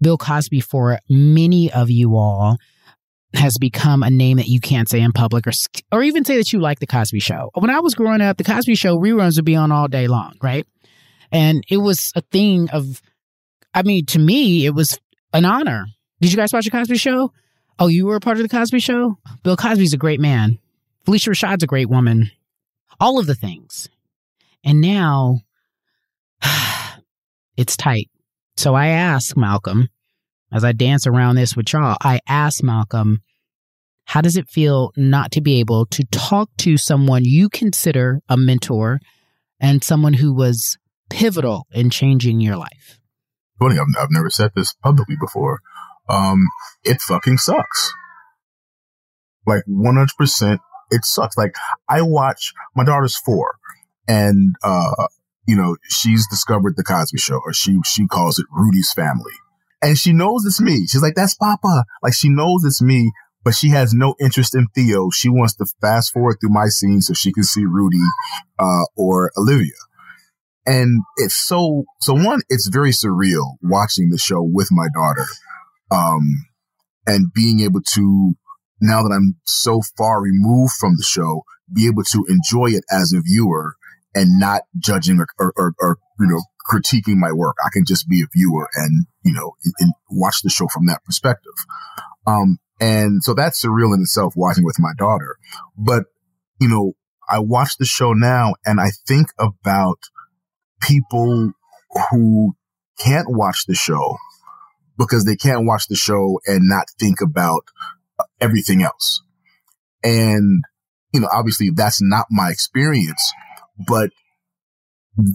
Bill 0.00 0.16
Cosby, 0.16 0.60
for 0.60 0.98
many 1.08 1.72
of 1.72 1.90
you 1.90 2.16
all, 2.16 2.56
has 3.34 3.58
become 3.58 4.02
a 4.02 4.10
name 4.10 4.38
that 4.38 4.48
you 4.48 4.60
can't 4.60 4.88
say 4.88 5.00
in 5.00 5.12
public 5.12 5.46
or 5.46 5.52
or 5.92 6.02
even 6.02 6.24
say 6.24 6.36
that 6.36 6.52
you 6.52 6.60
like 6.60 6.80
the 6.80 6.86
Cosby 6.86 7.20
show. 7.20 7.50
When 7.54 7.70
I 7.70 7.80
was 7.80 7.94
growing 7.94 8.20
up, 8.20 8.36
the 8.36 8.44
Cosby 8.44 8.74
show 8.74 8.98
reruns 8.98 9.36
would 9.36 9.44
be 9.44 9.56
on 9.56 9.70
all 9.70 9.88
day 9.88 10.08
long, 10.08 10.36
right? 10.42 10.66
And 11.30 11.62
it 11.70 11.76
was 11.76 12.12
a 12.16 12.22
thing 12.22 12.70
of 12.70 13.00
I 13.72 13.82
mean, 13.82 14.06
to 14.06 14.18
me, 14.18 14.66
it 14.66 14.74
was 14.74 14.98
an 15.32 15.44
honor. 15.44 15.86
Did 16.20 16.32
you 16.32 16.36
guys 16.36 16.52
watch 16.52 16.64
the 16.64 16.70
Cosby 16.70 16.96
show? 16.96 17.32
Oh, 17.78 17.86
you 17.86 18.06
were 18.06 18.16
a 18.16 18.20
part 18.20 18.36
of 18.36 18.42
the 18.42 18.48
Cosby 18.48 18.80
show? 18.80 19.16
Bill 19.42 19.56
Cosby's 19.56 19.94
a 19.94 19.98
great 19.98 20.20
man. 20.20 20.58
Phylicia 21.06 21.28
Rashad's 21.28 21.62
a 21.62 21.68
great 21.68 21.88
woman. 21.88 22.30
All 22.98 23.18
of 23.18 23.26
the 23.26 23.34
things. 23.34 23.88
And 24.64 24.80
now 24.80 25.40
it's 27.56 27.76
tight. 27.76 28.10
So 28.60 28.74
I 28.74 28.88
asked 28.88 29.38
Malcolm, 29.38 29.88
as 30.52 30.64
I 30.64 30.72
dance 30.72 31.06
around 31.06 31.36
this 31.36 31.56
with 31.56 31.72
y'all, 31.72 31.96
I 32.02 32.20
asked 32.28 32.62
Malcolm, 32.62 33.22
how 34.04 34.20
does 34.20 34.36
it 34.36 34.50
feel 34.50 34.92
not 34.98 35.32
to 35.32 35.40
be 35.40 35.60
able 35.60 35.86
to 35.86 36.04
talk 36.12 36.50
to 36.58 36.76
someone 36.76 37.24
you 37.24 37.48
consider 37.48 38.20
a 38.28 38.36
mentor 38.36 39.00
and 39.60 39.82
someone 39.82 40.12
who 40.12 40.34
was 40.34 40.76
pivotal 41.08 41.68
in 41.72 41.88
changing 41.88 42.42
your 42.42 42.58
life? 42.58 42.98
Funny, 43.58 43.78
I've, 43.78 43.86
I've 43.98 44.10
never 44.10 44.28
said 44.28 44.50
this 44.54 44.74
publicly 44.74 45.16
before. 45.18 45.60
Um, 46.10 46.46
it 46.84 47.00
fucking 47.00 47.38
sucks. 47.38 47.94
Like 49.46 49.62
100%, 49.66 50.58
it 50.90 51.06
sucks. 51.06 51.38
Like 51.38 51.54
I 51.88 52.02
watch, 52.02 52.52
my 52.76 52.84
daughter's 52.84 53.16
four 53.16 53.54
and, 54.06 54.54
uh, 54.62 55.06
you 55.46 55.56
know, 55.56 55.76
she's 55.88 56.26
discovered 56.28 56.74
the 56.76 56.84
Cosby 56.84 57.18
Show, 57.18 57.40
or 57.44 57.52
she 57.52 57.78
she 57.84 58.06
calls 58.06 58.38
it 58.38 58.46
Rudy's 58.52 58.92
Family, 58.92 59.32
and 59.82 59.98
she 59.98 60.12
knows 60.12 60.44
it's 60.44 60.60
me. 60.60 60.86
She's 60.86 61.02
like, 61.02 61.14
"That's 61.14 61.34
Papa." 61.34 61.84
Like 62.02 62.14
she 62.14 62.28
knows 62.28 62.64
it's 62.64 62.82
me, 62.82 63.12
but 63.44 63.54
she 63.54 63.70
has 63.70 63.92
no 63.94 64.14
interest 64.20 64.54
in 64.54 64.66
Theo. 64.74 65.10
She 65.10 65.28
wants 65.28 65.54
to 65.56 65.66
fast 65.80 66.12
forward 66.12 66.36
through 66.40 66.52
my 66.52 66.66
scenes 66.66 67.06
so 67.06 67.14
she 67.14 67.32
can 67.32 67.42
see 67.42 67.64
Rudy 67.64 67.98
uh, 68.58 68.84
or 68.96 69.30
Olivia. 69.36 69.72
And 70.66 71.00
it's 71.16 71.34
so 71.34 71.84
so 72.00 72.14
one, 72.14 72.42
it's 72.48 72.68
very 72.68 72.90
surreal 72.90 73.56
watching 73.62 74.10
the 74.10 74.18
show 74.18 74.42
with 74.42 74.68
my 74.70 74.86
daughter, 74.94 75.26
um, 75.90 76.46
and 77.06 77.32
being 77.32 77.60
able 77.60 77.80
to 77.94 78.34
now 78.80 79.02
that 79.02 79.14
I'm 79.14 79.36
so 79.44 79.80
far 79.96 80.22
removed 80.22 80.72
from 80.78 80.96
the 80.96 81.02
show, 81.02 81.42
be 81.72 81.86
able 81.86 82.04
to 82.04 82.24
enjoy 82.28 82.76
it 82.76 82.84
as 82.90 83.12
a 83.12 83.20
viewer 83.20 83.74
and 84.14 84.38
not 84.38 84.62
judging 84.78 85.20
or, 85.20 85.26
or, 85.38 85.52
or, 85.56 85.74
or, 85.80 85.98
you 86.18 86.26
know, 86.26 86.42
critiquing 86.70 87.16
my 87.16 87.32
work. 87.32 87.56
I 87.64 87.68
can 87.72 87.84
just 87.86 88.08
be 88.08 88.22
a 88.22 88.26
viewer 88.32 88.68
and, 88.74 89.06
you 89.24 89.32
know, 89.32 89.52
watch 90.10 90.42
the 90.42 90.50
show 90.50 90.68
from 90.68 90.86
that 90.86 91.04
perspective. 91.04 91.52
Um, 92.26 92.58
and 92.80 93.22
so 93.22 93.34
that's 93.34 93.64
surreal 93.64 93.94
in 93.94 94.02
itself 94.02 94.34
watching 94.36 94.64
with 94.64 94.78
my 94.78 94.92
daughter. 94.96 95.36
But, 95.76 96.04
you 96.60 96.68
know, 96.68 96.94
I 97.28 97.38
watch 97.38 97.76
the 97.76 97.84
show 97.84 98.12
now 98.12 98.54
and 98.64 98.80
I 98.80 98.90
think 99.06 99.28
about 99.38 99.98
people 100.80 101.52
who 102.10 102.54
can't 102.98 103.26
watch 103.28 103.66
the 103.66 103.74
show 103.74 104.16
because 104.98 105.24
they 105.24 105.36
can't 105.36 105.66
watch 105.66 105.88
the 105.88 105.96
show 105.96 106.40
and 106.46 106.68
not 106.68 106.86
think 106.98 107.20
about 107.20 107.64
everything 108.40 108.82
else. 108.82 109.22
And, 110.02 110.62
you 111.12 111.20
know, 111.20 111.28
obviously 111.32 111.70
that's 111.74 112.00
not 112.02 112.26
my 112.30 112.50
experience, 112.50 113.32
but 113.86 114.10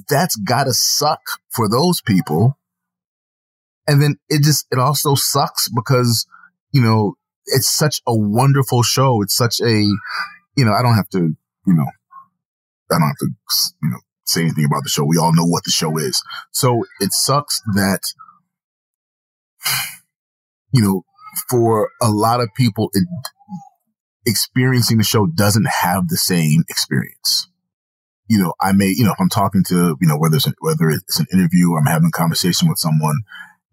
that's 0.09 0.35
gotta 0.35 0.73
suck 0.73 1.21
for 1.55 1.69
those 1.69 2.01
people. 2.01 2.57
And 3.87 4.01
then 4.01 4.17
it 4.29 4.43
just, 4.43 4.65
it 4.71 4.79
also 4.79 5.15
sucks 5.15 5.69
because, 5.69 6.25
you 6.71 6.81
know, 6.81 7.13
it's 7.45 7.69
such 7.69 8.01
a 8.07 8.15
wonderful 8.15 8.81
show. 8.81 9.21
It's 9.21 9.35
such 9.35 9.61
a, 9.61 9.73
you 10.55 10.65
know, 10.65 10.73
I 10.73 10.81
don't 10.81 10.95
have 10.95 11.09
to, 11.09 11.19
you 11.19 11.73
know, 11.73 11.85
I 12.91 12.95
don't 12.99 13.07
have 13.07 13.17
to, 13.17 13.29
you 13.83 13.89
know, 13.89 13.99
say 14.25 14.41
anything 14.41 14.65
about 14.65 14.83
the 14.83 14.89
show. 14.89 15.05
We 15.05 15.17
all 15.17 15.33
know 15.33 15.45
what 15.45 15.63
the 15.65 15.71
show 15.71 15.97
is. 15.97 16.23
So 16.51 16.85
it 16.99 17.11
sucks 17.13 17.61
that, 17.75 18.01
you 20.71 20.81
know, 20.81 21.03
for 21.49 21.89
a 22.01 22.09
lot 22.09 22.41
of 22.41 22.49
people, 22.55 22.89
it, 22.93 23.07
experiencing 24.25 24.97
the 24.97 25.03
show 25.03 25.27
doesn't 25.27 25.67
have 25.83 26.07
the 26.07 26.17
same 26.17 26.63
experience. 26.69 27.47
You 28.27 28.39
know, 28.39 28.53
I 28.59 28.71
may, 28.71 28.87
you 28.87 29.03
know, 29.03 29.11
if 29.11 29.19
I'm 29.19 29.29
talking 29.29 29.63
to, 29.67 29.97
you 29.99 30.07
know, 30.07 30.17
whether 30.17 30.37
it's, 30.37 30.47
an, 30.47 30.53
whether 30.59 30.89
it's 30.89 31.19
an 31.19 31.27
interview 31.31 31.71
or 31.71 31.79
I'm 31.79 31.85
having 31.85 32.07
a 32.07 32.17
conversation 32.17 32.67
with 32.67 32.79
someone 32.79 33.17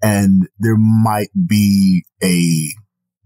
and 0.02 0.48
there 0.58 0.76
might 0.76 1.30
be 1.46 2.04
a, 2.22 2.34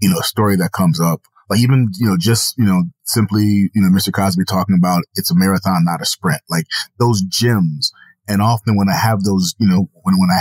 you 0.01 0.11
know, 0.11 0.21
story 0.21 0.57
that 0.57 0.73
comes 0.73 1.01
up 1.01 1.23
like 1.49 1.61
even, 1.61 1.91
you 1.99 2.09
know, 2.09 2.17
just, 2.19 2.57
you 2.59 2.65
know, 2.65 2.85
simply, 3.05 3.71
you 3.73 3.83
know, 3.83 3.89
Mr. 3.89 4.13
Cosby 4.13 4.45
talking 4.45 4.77
about 4.79 5.05
it's 5.15 5.31
a 5.31 5.37
marathon, 5.37 5.85
not 5.85 6.03
a 6.03 6.05
sprint, 6.07 6.41
like 6.51 6.67
those 6.99 7.23
gems. 7.23 7.93
And 8.29 8.43
often 8.43 8.77
when 8.77 8.89
I 8.89 8.97
have 8.97 9.23
those, 9.23 9.55
you 9.59 9.69
know, 9.69 9.89
when, 10.03 10.19
when 10.19 10.31
I 10.31 10.41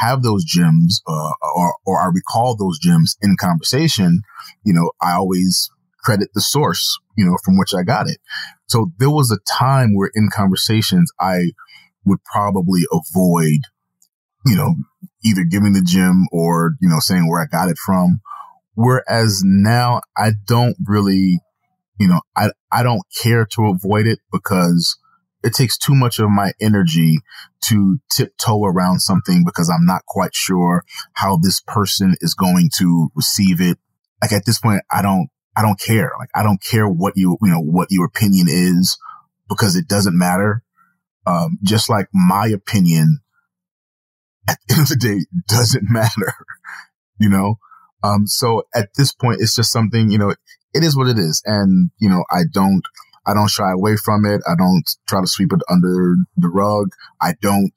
have 0.00 0.22
those 0.22 0.44
gems, 0.44 1.00
uh, 1.06 1.32
or, 1.54 1.74
or 1.86 2.00
I 2.00 2.10
recall 2.12 2.56
those 2.56 2.78
gems 2.78 3.16
in 3.22 3.36
conversation, 3.40 4.22
you 4.64 4.74
know, 4.74 4.90
I 5.00 5.12
always 5.12 5.70
credit 6.02 6.28
the 6.34 6.40
source, 6.40 6.98
you 7.16 7.24
know, 7.24 7.36
from 7.44 7.58
which 7.58 7.74
I 7.74 7.82
got 7.82 8.08
it. 8.08 8.18
So 8.66 8.92
there 8.98 9.10
was 9.10 9.30
a 9.30 9.38
time 9.58 9.94
where 9.94 10.10
in 10.14 10.28
conversations, 10.32 11.10
I 11.20 11.52
would 12.04 12.22
probably 12.24 12.82
avoid, 12.92 13.60
you 14.46 14.56
know, 14.56 14.74
either 15.24 15.44
giving 15.44 15.72
the 15.72 15.82
gem 15.82 16.26
or, 16.32 16.74
you 16.80 16.88
know, 16.88 17.00
saying 17.00 17.28
where 17.28 17.42
I 17.42 17.46
got 17.46 17.68
it 17.68 17.78
from 17.78 18.20
Whereas 18.78 19.42
now 19.44 20.02
I 20.16 20.34
don't 20.46 20.76
really, 20.86 21.40
you 21.98 22.06
know, 22.06 22.20
I, 22.36 22.52
I 22.70 22.84
don't 22.84 23.02
care 23.20 23.44
to 23.54 23.66
avoid 23.66 24.06
it 24.06 24.20
because 24.30 24.96
it 25.42 25.52
takes 25.52 25.76
too 25.76 25.96
much 25.96 26.20
of 26.20 26.30
my 26.30 26.52
energy 26.60 27.18
to 27.64 27.98
tiptoe 28.08 28.62
around 28.62 29.00
something 29.00 29.42
because 29.44 29.68
I'm 29.68 29.84
not 29.84 30.06
quite 30.06 30.32
sure 30.32 30.84
how 31.14 31.38
this 31.42 31.60
person 31.60 32.14
is 32.20 32.34
going 32.34 32.70
to 32.78 33.08
receive 33.16 33.60
it. 33.60 33.78
Like 34.22 34.30
at 34.30 34.46
this 34.46 34.60
point, 34.60 34.82
I 34.92 35.02
don't, 35.02 35.28
I 35.58 35.62
don't 35.62 35.80
care. 35.80 36.12
Like 36.20 36.30
I 36.36 36.44
don't 36.44 36.62
care 36.62 36.88
what 36.88 37.14
you, 37.16 37.36
you 37.42 37.50
know, 37.50 37.60
what 37.60 37.88
your 37.90 38.06
opinion 38.06 38.46
is 38.48 38.96
because 39.48 39.74
it 39.74 39.88
doesn't 39.88 40.16
matter. 40.16 40.62
Um, 41.26 41.58
just 41.64 41.90
like 41.90 42.06
my 42.14 42.46
opinion 42.46 43.18
at 44.48 44.58
the 44.68 44.74
end 44.76 44.82
of 44.82 44.88
the 44.88 44.96
day 44.96 45.18
doesn't 45.48 45.90
matter, 45.90 46.32
you 47.18 47.28
know? 47.28 47.56
Um, 48.04 48.28
so 48.28 48.62
at 48.72 48.90
this 48.96 49.12
point, 49.12 49.40
it's 49.40 49.56
just 49.56 49.72
something, 49.72 50.10
you 50.10 50.18
know, 50.18 50.30
it 50.72 50.84
is 50.84 50.96
what 50.96 51.08
it 51.08 51.18
is. 51.18 51.42
And, 51.44 51.90
you 51.98 52.08
know, 52.08 52.24
I 52.30 52.42
don't, 52.52 52.82
I 53.26 53.34
don't 53.34 53.50
shy 53.50 53.72
away 53.72 53.96
from 53.96 54.24
it. 54.24 54.40
I 54.48 54.54
don't 54.56 54.84
try 55.08 55.20
to 55.20 55.26
sweep 55.26 55.52
it 55.52 55.60
under 55.68 56.14
the 56.36 56.48
rug. 56.48 56.90
I 57.20 57.34
don't 57.42 57.72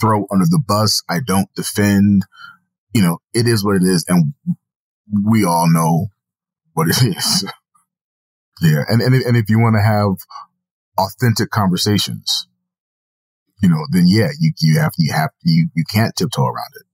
throw 0.00 0.26
under 0.32 0.46
the 0.46 0.62
bus. 0.66 1.02
I 1.10 1.18
don't 1.24 1.54
defend. 1.54 2.22
You 2.94 3.02
know, 3.02 3.18
it 3.34 3.46
is 3.46 3.62
what 3.62 3.76
it 3.76 3.82
is. 3.82 4.06
And 4.08 4.32
we 5.12 5.44
all 5.44 5.70
know 5.70 6.06
what 6.78 6.88
it 6.88 7.02
is. 7.16 7.44
yeah. 8.62 8.84
And, 8.88 9.02
and, 9.02 9.14
and 9.14 9.36
if 9.36 9.50
you 9.50 9.58
want 9.58 9.74
to 9.74 9.82
have 9.82 10.14
authentic 10.96 11.50
conversations, 11.50 12.46
you 13.60 13.68
know, 13.68 13.84
then 13.90 14.04
yeah, 14.06 14.28
you, 14.38 14.52
you 14.60 14.78
have, 14.78 14.92
you 14.96 15.12
have, 15.12 15.30
to 15.30 15.50
you, 15.50 15.68
you 15.74 15.84
can't 15.92 16.14
tiptoe 16.16 16.46
around 16.46 16.70
it. 16.76 16.86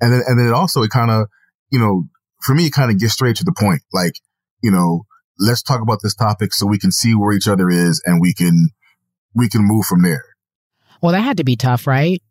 And 0.00 0.12
then, 0.12 0.22
and 0.26 0.38
then 0.38 0.46
it 0.46 0.52
also, 0.52 0.82
it 0.82 0.90
kind 0.90 1.10
of, 1.10 1.26
you 1.70 1.80
know, 1.80 2.04
for 2.42 2.54
me, 2.54 2.66
it 2.66 2.72
kind 2.72 2.92
of 2.92 3.00
gets 3.00 3.14
straight 3.14 3.36
to 3.36 3.44
the 3.44 3.52
point. 3.52 3.82
Like, 3.92 4.14
you 4.62 4.70
know, 4.70 5.06
let's 5.38 5.62
talk 5.62 5.82
about 5.82 5.98
this 6.02 6.14
topic 6.14 6.54
so 6.54 6.66
we 6.66 6.78
can 6.78 6.92
see 6.92 7.14
where 7.14 7.32
each 7.32 7.48
other 7.48 7.68
is 7.68 8.00
and 8.06 8.20
we 8.20 8.32
can, 8.32 8.70
we 9.34 9.48
can 9.48 9.62
move 9.64 9.84
from 9.86 10.02
there. 10.02 10.24
Well, 11.02 11.12
that 11.12 11.22
had 11.22 11.38
to 11.38 11.44
be 11.44 11.56
tough, 11.56 11.86
right? 11.86 12.22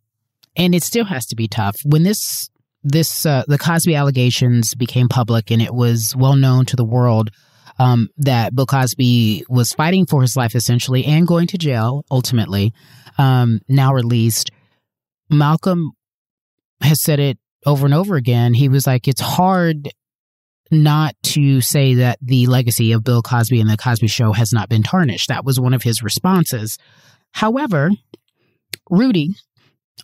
And 0.55 0.73
it 0.73 0.83
still 0.83 1.05
has 1.05 1.25
to 1.27 1.35
be 1.35 1.49
tough. 1.49 1.75
When 1.83 2.03
this, 2.03 2.49
this, 2.85 3.25
uh, 3.25 3.43
the 3.47 3.57
Cosby 3.57 3.95
allegations 3.95 4.75
became 4.75 5.09
public 5.09 5.51
and 5.51 5.61
it 5.61 5.73
was 5.73 6.15
well 6.15 6.35
known 6.35 6.65
to 6.65 6.75
the 6.75 6.85
world, 6.85 7.31
um, 7.79 8.09
that 8.17 8.55
Bill 8.55 8.65
Cosby 8.65 9.43
was 9.49 9.73
fighting 9.73 10.05
for 10.05 10.21
his 10.21 10.37
life 10.37 10.55
essentially 10.55 11.03
and 11.03 11.27
going 11.27 11.47
to 11.47 11.57
jail 11.57 12.05
ultimately, 12.09 12.73
um, 13.17 13.59
now 13.67 13.93
released. 13.93 14.51
Malcolm 15.29 15.91
has 16.81 17.01
said 17.01 17.19
it 17.19 17.37
over 17.65 17.85
and 17.85 17.93
over 17.93 18.15
again, 18.15 18.53
he 18.53 18.69
was 18.69 18.85
like, 18.85 19.07
it's 19.07 19.21
hard 19.21 19.89
not 20.71 21.15
to 21.23 21.61
say 21.61 21.95
that 21.95 22.19
the 22.21 22.45
legacy 22.47 22.91
of 22.91 23.03
Bill 23.03 23.21
Cosby 23.21 23.59
and 23.59 23.69
the 23.69 23.77
Cosby 23.77 24.07
Show 24.07 24.31
has 24.33 24.53
not 24.53 24.69
been 24.69 24.83
tarnished. 24.83 25.29
That 25.29 25.45
was 25.45 25.59
one 25.59 25.73
of 25.73 25.83
his 25.83 26.03
responses. 26.03 26.77
However, 27.31 27.89
Rudy 28.89 29.35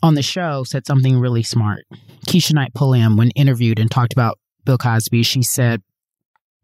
on 0.02 0.16
the 0.16 0.22
show 0.22 0.64
said 0.64 0.86
something 0.86 1.20
really 1.20 1.44
smart. 1.44 1.86
Keshia 2.28 2.54
Knight 2.54 2.74
Pulliam, 2.74 3.18
when 3.18 3.32
interviewed 3.32 3.80
and 3.80 3.90
talked 3.90 4.14
about 4.14 4.40
Bill 4.66 4.78
Cosby, 4.78 5.24
she 5.24 5.42
said, 5.42 5.82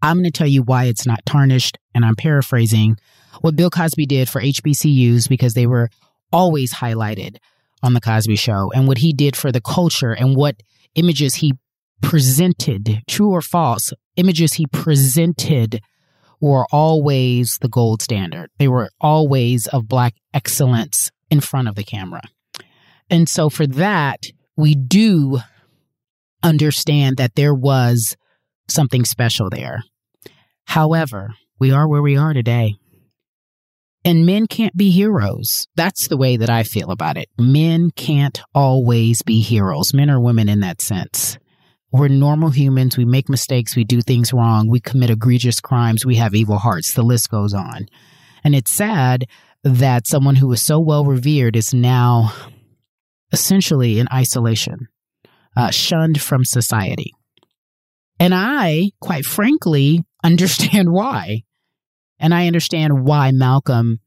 I'm 0.01 0.17
going 0.17 0.25
to 0.25 0.31
tell 0.31 0.47
you 0.47 0.61
why 0.61 0.85
it's 0.85 1.05
not 1.05 1.25
tarnished. 1.25 1.77
And 1.95 2.05
I'm 2.05 2.15
paraphrasing 2.15 2.97
what 3.41 3.55
Bill 3.55 3.69
Cosby 3.69 4.05
did 4.05 4.29
for 4.29 4.41
HBCUs 4.41 5.27
because 5.27 5.53
they 5.53 5.67
were 5.67 5.89
always 6.31 6.73
highlighted 6.73 7.37
on 7.83 7.93
The 7.93 8.01
Cosby 8.01 8.35
Show 8.35 8.71
and 8.73 8.87
what 8.87 8.99
he 8.99 9.13
did 9.13 9.35
for 9.35 9.51
the 9.51 9.61
culture 9.61 10.11
and 10.11 10.35
what 10.35 10.61
images 10.95 11.35
he 11.35 11.53
presented, 12.01 13.01
true 13.07 13.31
or 13.31 13.41
false, 13.41 13.93
images 14.15 14.53
he 14.53 14.67
presented 14.67 15.81
were 16.39 16.67
always 16.71 17.57
the 17.61 17.69
gold 17.69 18.01
standard. 18.01 18.49
They 18.59 18.67
were 18.67 18.89
always 19.01 19.67
of 19.67 19.87
Black 19.87 20.15
excellence 20.33 21.11
in 21.29 21.39
front 21.41 21.67
of 21.67 21.75
the 21.75 21.83
camera. 21.83 22.21
And 23.09 23.27
so 23.29 23.49
for 23.49 23.65
that, 23.67 24.23
we 24.55 24.75
do 24.75 25.39
understand 26.43 27.17
that 27.17 27.35
there 27.35 27.53
was 27.53 28.15
something 28.67 29.05
special 29.05 29.49
there. 29.49 29.83
However, 30.65 31.35
we 31.59 31.71
are 31.71 31.87
where 31.87 32.01
we 32.01 32.17
are 32.17 32.33
today. 32.33 32.75
And 34.03 34.25
men 34.25 34.47
can't 34.47 34.75
be 34.75 34.89
heroes. 34.89 35.67
That's 35.75 36.07
the 36.07 36.17
way 36.17 36.37
that 36.37 36.49
I 36.49 36.63
feel 36.63 36.91
about 36.91 37.17
it. 37.17 37.29
Men 37.37 37.91
can't 37.91 38.41
always 38.53 39.21
be 39.21 39.41
heroes, 39.41 39.93
men 39.93 40.09
or 40.09 40.19
women 40.19 40.49
in 40.49 40.61
that 40.61 40.81
sense. 40.81 41.37
We're 41.91 42.09
normal 42.09 42.49
humans. 42.49 42.97
We 42.97 43.05
make 43.05 43.29
mistakes. 43.29 43.75
We 43.75 43.83
do 43.83 44.01
things 44.01 44.33
wrong. 44.33 44.69
We 44.69 44.79
commit 44.79 45.09
egregious 45.09 45.59
crimes. 45.59 46.05
We 46.05 46.15
have 46.15 46.35
evil 46.35 46.57
hearts. 46.57 46.93
The 46.93 47.01
list 47.01 47.29
goes 47.29 47.53
on. 47.53 47.87
And 48.43 48.55
it's 48.55 48.71
sad 48.71 49.25
that 49.63 50.07
someone 50.07 50.35
who 50.35 50.47
was 50.47 50.61
so 50.61 50.79
well 50.79 51.05
revered 51.05 51.55
is 51.55 51.73
now 51.73 52.33
essentially 53.31 53.99
in 53.99 54.07
isolation, 54.13 54.87
uh, 55.55 55.71
shunned 55.71 56.21
from 56.21 56.45
society. 56.45 57.13
And 58.19 58.33
I, 58.33 58.91
quite 59.01 59.25
frankly, 59.25 60.03
understand 60.23 60.91
why. 60.91 61.43
And 62.19 62.33
I 62.33 62.47
understand 62.47 63.05
why 63.05 63.31
Malcolm 63.31 63.99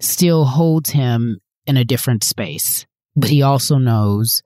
still 0.00 0.44
holds 0.44 0.90
him 0.90 1.38
in 1.66 1.76
a 1.76 1.84
different 1.84 2.24
space. 2.24 2.86
But 3.14 3.30
he 3.30 3.42
also 3.42 3.76
knows 3.76 4.42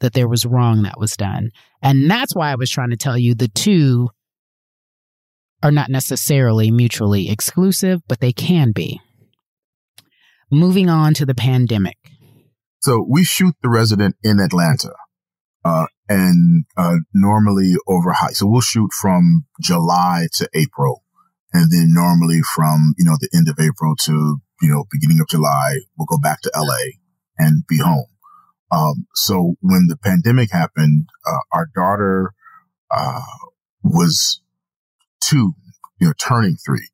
that 0.00 0.14
there 0.14 0.28
was 0.28 0.46
wrong 0.46 0.82
that 0.82 0.98
was 0.98 1.16
done. 1.16 1.50
And 1.82 2.10
that's 2.10 2.34
why 2.34 2.50
I 2.50 2.56
was 2.56 2.70
trying 2.70 2.90
to 2.90 2.96
tell 2.96 3.16
you 3.16 3.34
the 3.34 3.48
two 3.48 4.08
are 5.62 5.70
not 5.70 5.90
necessarily 5.90 6.70
mutually 6.70 7.30
exclusive, 7.30 8.00
but 8.08 8.20
they 8.20 8.32
can 8.32 8.72
be. 8.72 9.00
Moving 10.50 10.88
on 10.88 11.14
to 11.14 11.26
the 11.26 11.34
pandemic. 11.34 11.96
So 12.86 13.04
we 13.04 13.24
shoot 13.24 13.56
the 13.62 13.68
resident 13.68 14.14
in 14.22 14.38
Atlanta. 14.38 14.94
Uh, 15.64 15.86
and 16.08 16.66
uh, 16.76 16.98
normally 17.12 17.72
over 17.88 18.12
high. 18.12 18.30
So 18.30 18.46
we'll 18.46 18.60
shoot 18.60 18.92
from 18.92 19.44
July 19.60 20.28
to 20.34 20.48
April. 20.54 21.02
And 21.52 21.72
then 21.72 21.92
normally 21.92 22.42
from, 22.54 22.94
you 22.96 23.04
know, 23.04 23.16
the 23.18 23.28
end 23.34 23.48
of 23.48 23.58
April 23.58 23.96
to, 24.02 24.40
you 24.62 24.68
know, 24.70 24.84
beginning 24.88 25.18
of 25.18 25.26
July, 25.26 25.80
we'll 25.98 26.06
go 26.06 26.20
back 26.20 26.42
to 26.42 26.52
LA 26.56 26.92
and 27.36 27.66
be 27.66 27.78
home. 27.78 28.06
Um, 28.70 29.08
so 29.16 29.56
when 29.60 29.88
the 29.88 29.96
pandemic 29.96 30.52
happened, 30.52 31.08
uh, 31.26 31.40
our 31.50 31.68
daughter, 31.74 32.34
uh, 32.92 33.20
was 33.82 34.40
two, 35.20 35.54
you 35.98 36.06
know, 36.06 36.12
turning 36.24 36.54
three. 36.64 36.88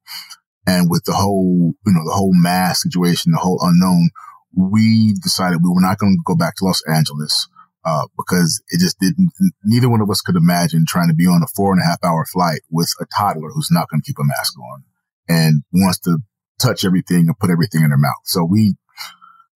And 0.67 0.89
with 0.89 1.05
the 1.05 1.13
whole, 1.13 1.75
you 1.85 1.93
know, 1.93 2.05
the 2.07 2.15
whole 2.15 2.33
mask 2.35 2.85
situation, 2.85 3.33
the 3.33 3.39
whole 3.39 3.59
unknown, 3.61 4.09
we 4.55 5.15
decided 5.23 5.61
we 5.63 5.71
were 5.71 5.81
not 5.81 5.99
going 5.99 6.17
to 6.17 6.23
go 6.25 6.37
back 6.37 6.57
to 6.57 6.65
Los 6.65 6.83
Angeles 6.87 7.49
uh, 7.85 8.07
because 8.17 8.63
it 8.69 8.81
just 8.81 8.99
didn't, 9.01 9.31
neither 9.65 9.89
one 9.89 10.01
of 10.01 10.11
us 10.11 10.21
could 10.21 10.37
imagine 10.37 10.85
trying 10.87 11.09
to 11.09 11.15
be 11.15 11.25
on 11.25 11.43
a 11.43 11.49
four 11.57 11.73
and 11.73 11.81
a 11.83 11.85
half 11.85 11.99
hour 12.05 12.25
flight 12.33 12.61
with 12.71 12.93
a 13.01 13.07
toddler 13.17 13.51
who's 13.53 13.71
not 13.71 13.89
going 13.89 14.01
to 14.01 14.07
keep 14.07 14.19
a 14.19 14.25
mask 14.25 14.55
on 14.59 14.85
and 15.29 15.63
wants 15.73 15.99
to 16.01 16.19
touch 16.61 16.85
everything 16.85 17.27
and 17.27 17.39
put 17.39 17.51
everything 17.51 17.83
in 17.83 17.91
their 17.91 17.99
mouth. 17.99 18.23
So 18.25 18.45
we, 18.45 18.75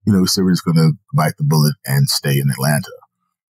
you 0.05 0.13
know, 0.13 0.21
we 0.21 0.27
said 0.27 0.45
we're 0.45 0.53
just 0.53 0.65
going 0.65 0.77
to 0.77 0.93
bite 1.15 1.37
the 1.39 1.45
bullet 1.45 1.75
and 1.85 2.09
stay 2.09 2.39
in 2.39 2.51
Atlanta. 2.51 2.93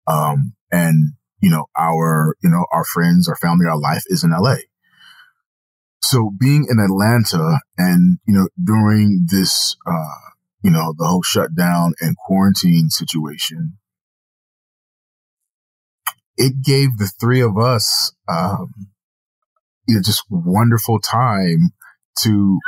Um, 0.06 0.54
and, 0.70 1.14
you 1.40 1.50
know, 1.50 1.66
our, 1.76 2.36
you 2.42 2.50
know, 2.50 2.66
our 2.72 2.84
friends, 2.84 3.28
our 3.28 3.36
family, 3.36 3.66
our 3.66 3.78
life 3.78 4.04
is 4.06 4.22
in 4.22 4.30
LA. 4.30 4.56
So 6.02 6.30
being 6.38 6.66
in 6.70 6.78
Atlanta 6.78 7.60
and, 7.76 8.18
you 8.26 8.34
know, 8.34 8.48
during 8.62 9.26
this, 9.30 9.76
uh, 9.86 10.30
you 10.62 10.70
know, 10.70 10.94
the 10.96 11.06
whole 11.06 11.22
shutdown 11.22 11.94
and 12.00 12.16
quarantine 12.16 12.90
situation, 12.90 13.78
it 16.36 16.62
gave 16.62 16.96
the 16.96 17.10
three 17.20 17.40
of 17.40 17.58
us, 17.58 18.12
um, 18.28 18.72
you 19.86 19.96
know, 19.96 20.02
just 20.02 20.24
wonderful 20.30 20.98
time 21.00 21.70
to 22.22 22.58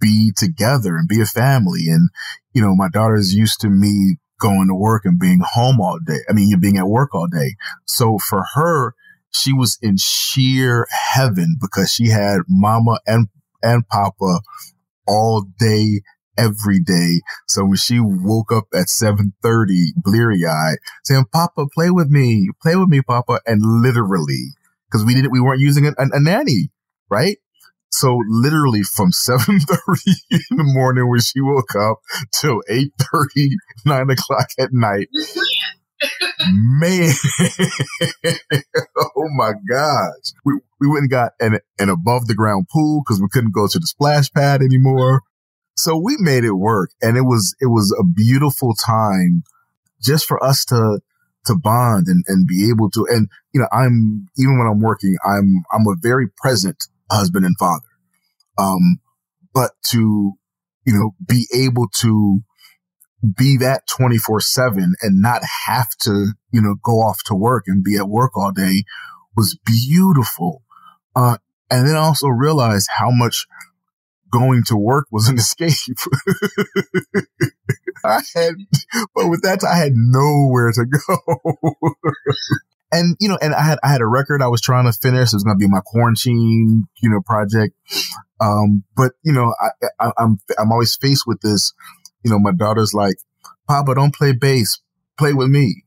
be 0.00 0.32
together 0.36 0.96
and 0.96 1.08
be 1.08 1.20
a 1.20 1.26
family. 1.26 1.84
And, 1.88 2.08
you 2.52 2.62
know, 2.62 2.74
my 2.74 2.88
daughter's 2.88 3.34
used 3.34 3.60
to 3.60 3.68
me 3.68 4.16
going 4.40 4.68
to 4.68 4.74
work 4.74 5.02
and 5.04 5.18
being 5.18 5.40
home 5.54 5.80
all 5.80 5.98
day. 6.06 6.20
I 6.28 6.32
mean, 6.32 6.48
you're 6.48 6.60
being 6.60 6.78
at 6.78 6.86
work 6.86 7.14
all 7.14 7.26
day. 7.26 7.56
So 7.86 8.18
for 8.18 8.44
her, 8.54 8.94
she 9.32 9.52
was 9.52 9.78
in 9.82 9.96
sheer 9.98 10.86
heaven 10.90 11.56
because 11.60 11.92
she 11.92 12.08
had 12.08 12.38
mama 12.48 13.00
and, 13.06 13.28
and 13.62 13.86
papa 13.88 14.40
all 15.06 15.46
day, 15.58 16.02
every 16.38 16.80
day. 16.80 17.20
So 17.48 17.64
when 17.64 17.76
she 17.76 17.98
woke 18.00 18.52
up 18.52 18.64
at 18.74 18.88
730, 18.88 19.92
bleary 19.96 20.46
eyed, 20.46 20.78
saying, 21.04 21.26
Papa, 21.32 21.66
play 21.74 21.90
with 21.90 22.08
me, 22.08 22.48
play 22.62 22.76
with 22.76 22.88
me, 22.88 23.02
Papa. 23.02 23.40
And 23.46 23.60
literally, 23.62 24.54
because 24.90 25.04
we 25.04 25.14
didn't, 25.14 25.32
we 25.32 25.40
weren't 25.40 25.60
using 25.60 25.86
a, 25.86 25.90
a, 25.90 26.06
a 26.12 26.20
nanny, 26.20 26.70
right? 27.10 27.36
So 27.90 28.20
literally 28.28 28.82
from 28.82 29.10
7.30 29.28 29.58
in 30.50 30.56
the 30.56 30.64
morning 30.64 31.08
when 31.08 31.20
she 31.20 31.40
woke 31.40 31.74
up 31.74 31.98
till 32.32 32.62
8.30, 32.70 33.50
9 33.84 34.10
o'clock 34.10 34.48
at 34.58 34.72
night. 34.72 35.08
Man, 36.52 37.12
oh 38.96 39.28
my 39.36 39.52
gosh. 39.68 40.32
We, 40.44 40.60
we 40.80 40.86
went 40.86 41.02
and 41.02 41.10
got 41.10 41.32
an, 41.40 41.58
an 41.78 41.88
above 41.88 42.26
the 42.26 42.36
ground 42.36 42.68
pool 42.72 43.02
because 43.04 43.20
we 43.20 43.28
couldn't 43.32 43.52
go 43.52 43.66
to 43.66 43.78
the 43.78 43.86
splash 43.86 44.30
pad 44.30 44.62
anymore. 44.62 45.22
So 45.78 45.96
we 45.96 46.16
made 46.18 46.44
it 46.44 46.52
work 46.52 46.90
and 47.00 47.16
it 47.16 47.22
was, 47.22 47.54
it 47.60 47.66
was 47.66 47.96
a 47.98 48.04
beautiful 48.04 48.74
time 48.74 49.44
just 50.02 50.26
for 50.26 50.42
us 50.42 50.64
to, 50.66 51.00
to 51.46 51.54
bond 51.54 52.08
and, 52.08 52.24
and 52.26 52.48
be 52.48 52.68
able 52.68 52.90
to, 52.90 53.06
and, 53.08 53.28
you 53.52 53.60
know, 53.60 53.68
I'm, 53.70 54.26
even 54.36 54.58
when 54.58 54.66
I'm 54.66 54.80
working, 54.80 55.16
I'm, 55.24 55.62
I'm 55.72 55.86
a 55.86 55.94
very 56.00 56.26
present 56.36 56.76
husband 57.10 57.46
and 57.46 57.56
father. 57.58 57.86
Um, 58.58 58.98
but 59.54 59.70
to, 59.90 60.32
you 60.84 60.92
know, 60.92 61.12
be 61.24 61.46
able 61.54 61.86
to 62.00 62.40
be 63.36 63.56
that 63.58 63.86
24 63.86 64.40
seven 64.40 64.94
and 65.00 65.22
not 65.22 65.42
have 65.66 65.90
to, 66.00 66.32
you 66.52 66.60
know, 66.60 66.74
go 66.82 67.00
off 67.00 67.22
to 67.26 67.34
work 67.36 67.64
and 67.68 67.84
be 67.84 67.96
at 67.96 68.08
work 68.08 68.36
all 68.36 68.50
day 68.50 68.82
was 69.36 69.56
beautiful. 69.64 70.62
Uh, 71.14 71.38
and 71.70 71.86
then 71.86 71.96
also 71.96 72.26
realize 72.26 72.86
how 72.98 73.10
much 73.10 73.46
going 74.30 74.64
to 74.66 74.76
work 74.76 75.06
was 75.10 75.28
an 75.28 75.38
escape. 75.38 75.96
I 78.04 78.20
had, 78.34 78.54
but 79.14 79.28
with 79.28 79.42
that, 79.42 79.64
I 79.64 79.76
had 79.76 79.92
nowhere 79.94 80.72
to 80.72 80.86
go. 80.86 81.74
and 82.92 83.16
you 83.20 83.28
know, 83.28 83.38
and 83.40 83.54
I 83.54 83.62
had 83.62 83.78
I 83.82 83.88
had 83.90 84.00
a 84.00 84.06
record 84.06 84.42
I 84.42 84.48
was 84.48 84.60
trying 84.60 84.86
to 84.86 84.92
finish. 84.92 85.28
It 85.28 85.36
was 85.36 85.44
going 85.44 85.56
to 85.56 85.58
be 85.58 85.68
my 85.68 85.80
quarantine, 85.84 86.86
you 87.02 87.10
know, 87.10 87.20
project. 87.20 87.74
Um, 88.40 88.84
but 88.96 89.12
you 89.22 89.32
know, 89.32 89.54
I, 89.60 89.68
I, 90.00 90.12
I'm 90.18 90.38
I'm 90.58 90.72
always 90.72 90.96
faced 90.96 91.24
with 91.26 91.40
this. 91.40 91.72
You 92.22 92.30
know, 92.30 92.38
my 92.38 92.52
daughter's 92.52 92.94
like, 92.94 93.16
"Papa, 93.68 93.94
don't 93.94 94.14
play 94.14 94.32
bass. 94.32 94.80
Play 95.18 95.32
with 95.32 95.48
me." 95.48 95.84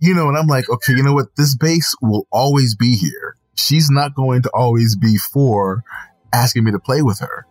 You 0.00 0.14
know, 0.14 0.28
and 0.28 0.36
I'm 0.36 0.46
like, 0.46 0.68
okay, 0.68 0.92
you 0.92 1.02
know 1.02 1.14
what? 1.14 1.34
This 1.36 1.56
bass 1.56 1.94
will 2.00 2.28
always 2.30 2.76
be 2.76 2.94
here. 2.94 3.36
She's 3.56 3.90
not 3.90 4.14
going 4.14 4.42
to 4.42 4.50
always 4.54 4.96
be 4.96 5.16
for 5.16 5.82
asking 6.32 6.64
me 6.64 6.72
to 6.72 6.78
play 6.78 7.02
with 7.02 7.20
her. 7.20 7.46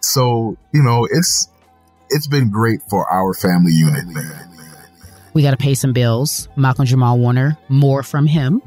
So, 0.00 0.56
you 0.72 0.82
know, 0.82 1.06
it's 1.10 1.48
it's 2.08 2.26
been 2.26 2.50
great 2.50 2.80
for 2.88 3.10
our 3.10 3.34
family 3.34 3.72
unit, 3.72 4.06
man. 4.08 4.50
We 5.32 5.42
got 5.42 5.52
to 5.52 5.56
pay 5.56 5.74
some 5.74 5.92
bills. 5.92 6.48
Malcolm 6.56 6.84
Jamal 6.84 7.18
Warner, 7.18 7.56
more 7.68 8.02
from 8.02 8.26
him 8.26 8.62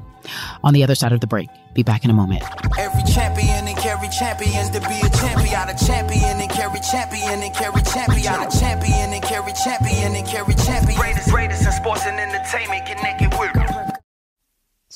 on 0.64 0.74
the 0.74 0.84
other 0.84 0.96
side 0.96 1.12
of 1.12 1.20
the 1.20 1.28
break. 1.28 1.50
Be 1.74 1.84
back 1.84 2.06
in 2.06 2.12
a 2.12 2.14
moment. 2.14 2.44
Every 2.78 3.04
champion 3.04 3.68
and 3.68 3.78
carry 3.78 4.08
champions 4.10 4.70
to 4.70 4.80
be 4.80 5.00
a 5.02 5.10
champion, 5.10 5.70
a 5.70 5.76
champion 5.76 6.40
and 6.40 6.50
carry 6.50 6.80
champion 6.80 7.42
and 7.42 7.54
carry 7.54 7.82
champion, 7.82 8.34
a 8.34 8.50
champion 8.52 9.14
and 9.14 9.24
carry 9.24 9.54
champion 9.54 10.16
and 10.16 10.28
carry 10.28 10.54
champion. 10.54 11.00
Greatest, 11.00 11.30
greatest 11.30 11.66
in 11.66 11.72
sports 11.72 12.06
and 12.06 12.20
entertainment 12.20 12.86
connected 12.86 13.34
with. 13.40 13.73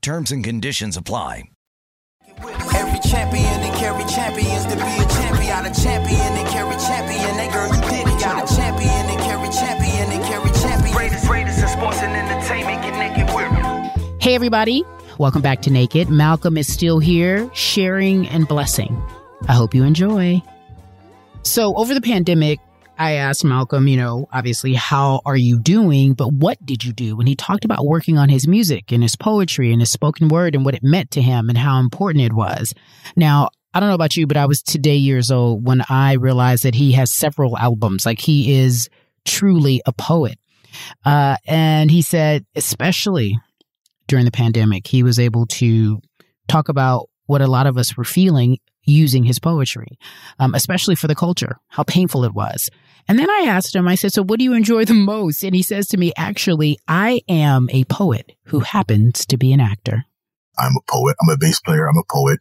Terms 0.00 0.30
and 0.30 0.44
conditions 0.44 0.96
apply. 0.96 1.44
Every 2.38 3.00
champion 3.10 3.44
and 3.44 3.74
carry 3.76 4.04
champions 4.04 4.64
to 4.66 4.76
be 4.76 4.82
a 4.82 5.08
champion, 5.08 5.66
a 5.66 5.74
champion 5.74 6.32
and 6.38 6.48
carry 6.48 6.76
champion. 6.76 7.36
That 7.36 7.52
girl, 7.52 7.66
you 7.66 7.80
did 7.90 8.08
it. 8.08 8.20
Got 8.20 8.50
a 8.50 8.56
champion 8.56 8.88
and 8.88 9.20
carry 9.20 9.48
champion 9.50 10.12
and 10.12 10.24
carry 10.24 10.50
champion. 10.60 10.94
Greatest, 10.94 11.26
greatest 11.26 11.58
in 11.60 11.68
sports 11.68 11.98
and 11.98 12.14
entertainment 12.14 12.82
connected 12.82 13.26
with. 13.34 14.22
Hey, 14.22 14.34
everybody. 14.34 14.84
Welcome 15.18 15.42
back 15.42 15.62
to 15.62 15.70
Naked. 15.70 16.08
Malcolm 16.08 16.56
is 16.56 16.72
still 16.72 17.00
here, 17.00 17.50
sharing 17.52 18.28
and 18.28 18.46
blessing. 18.46 19.02
I 19.48 19.54
hope 19.54 19.74
you 19.74 19.82
enjoy. 19.82 20.40
So, 21.42 21.74
over 21.74 21.92
the 21.92 22.00
pandemic, 22.00 22.60
I 22.98 23.12
asked 23.12 23.44
Malcolm, 23.44 23.86
you 23.86 23.96
know, 23.96 24.28
obviously, 24.32 24.74
how 24.74 25.20
are 25.24 25.36
you 25.36 25.60
doing? 25.60 26.14
But 26.14 26.32
what 26.32 26.64
did 26.66 26.82
you 26.82 26.92
do? 26.92 27.20
And 27.20 27.28
he 27.28 27.36
talked 27.36 27.64
about 27.64 27.86
working 27.86 28.18
on 28.18 28.28
his 28.28 28.48
music 28.48 28.90
and 28.90 29.02
his 29.02 29.14
poetry 29.14 29.70
and 29.72 29.80
his 29.80 29.90
spoken 29.90 30.28
word 30.28 30.56
and 30.56 30.64
what 30.64 30.74
it 30.74 30.82
meant 30.82 31.12
to 31.12 31.22
him 31.22 31.48
and 31.48 31.56
how 31.56 31.78
important 31.78 32.24
it 32.24 32.32
was. 32.32 32.74
Now, 33.14 33.50
I 33.72 33.78
don't 33.78 33.88
know 33.88 33.94
about 33.94 34.16
you, 34.16 34.26
but 34.26 34.36
I 34.36 34.46
was 34.46 34.62
today 34.62 34.96
years 34.96 35.30
old 35.30 35.64
when 35.64 35.84
I 35.88 36.14
realized 36.14 36.64
that 36.64 36.74
he 36.74 36.92
has 36.92 37.12
several 37.12 37.56
albums. 37.56 38.04
Like 38.04 38.20
he 38.20 38.58
is 38.58 38.88
truly 39.24 39.80
a 39.86 39.92
poet. 39.92 40.38
Uh, 41.04 41.36
and 41.46 41.90
he 41.90 42.02
said, 42.02 42.44
especially 42.56 43.38
during 44.08 44.24
the 44.24 44.32
pandemic, 44.32 44.88
he 44.88 45.04
was 45.04 45.20
able 45.20 45.46
to 45.46 46.00
talk 46.48 46.68
about 46.68 47.08
what 47.26 47.42
a 47.42 47.46
lot 47.46 47.66
of 47.68 47.78
us 47.78 47.96
were 47.96 48.04
feeling 48.04 48.58
using 48.84 49.22
his 49.22 49.38
poetry, 49.38 49.98
um, 50.38 50.54
especially 50.54 50.94
for 50.94 51.06
the 51.06 51.14
culture, 51.14 51.58
how 51.68 51.82
painful 51.82 52.24
it 52.24 52.32
was. 52.32 52.70
And 53.08 53.18
then 53.18 53.30
I 53.30 53.46
asked 53.46 53.74
him, 53.74 53.88
I 53.88 53.94
said, 53.94 54.12
So 54.12 54.22
what 54.22 54.38
do 54.38 54.44
you 54.44 54.52
enjoy 54.52 54.84
the 54.84 54.94
most? 54.94 55.42
And 55.42 55.54
he 55.54 55.62
says 55.62 55.88
to 55.88 55.96
me, 55.96 56.12
Actually, 56.16 56.78
I 56.86 57.22
am 57.28 57.68
a 57.72 57.84
poet 57.84 58.32
who 58.44 58.60
happens 58.60 59.24
to 59.26 59.38
be 59.38 59.52
an 59.52 59.60
actor. 59.60 60.04
I'm 60.58 60.76
a 60.76 60.90
poet. 60.90 61.16
I'm 61.22 61.30
a 61.30 61.38
bass 61.38 61.60
player. 61.60 61.88
I'm 61.88 61.96
a 61.96 62.12
poet. 62.12 62.40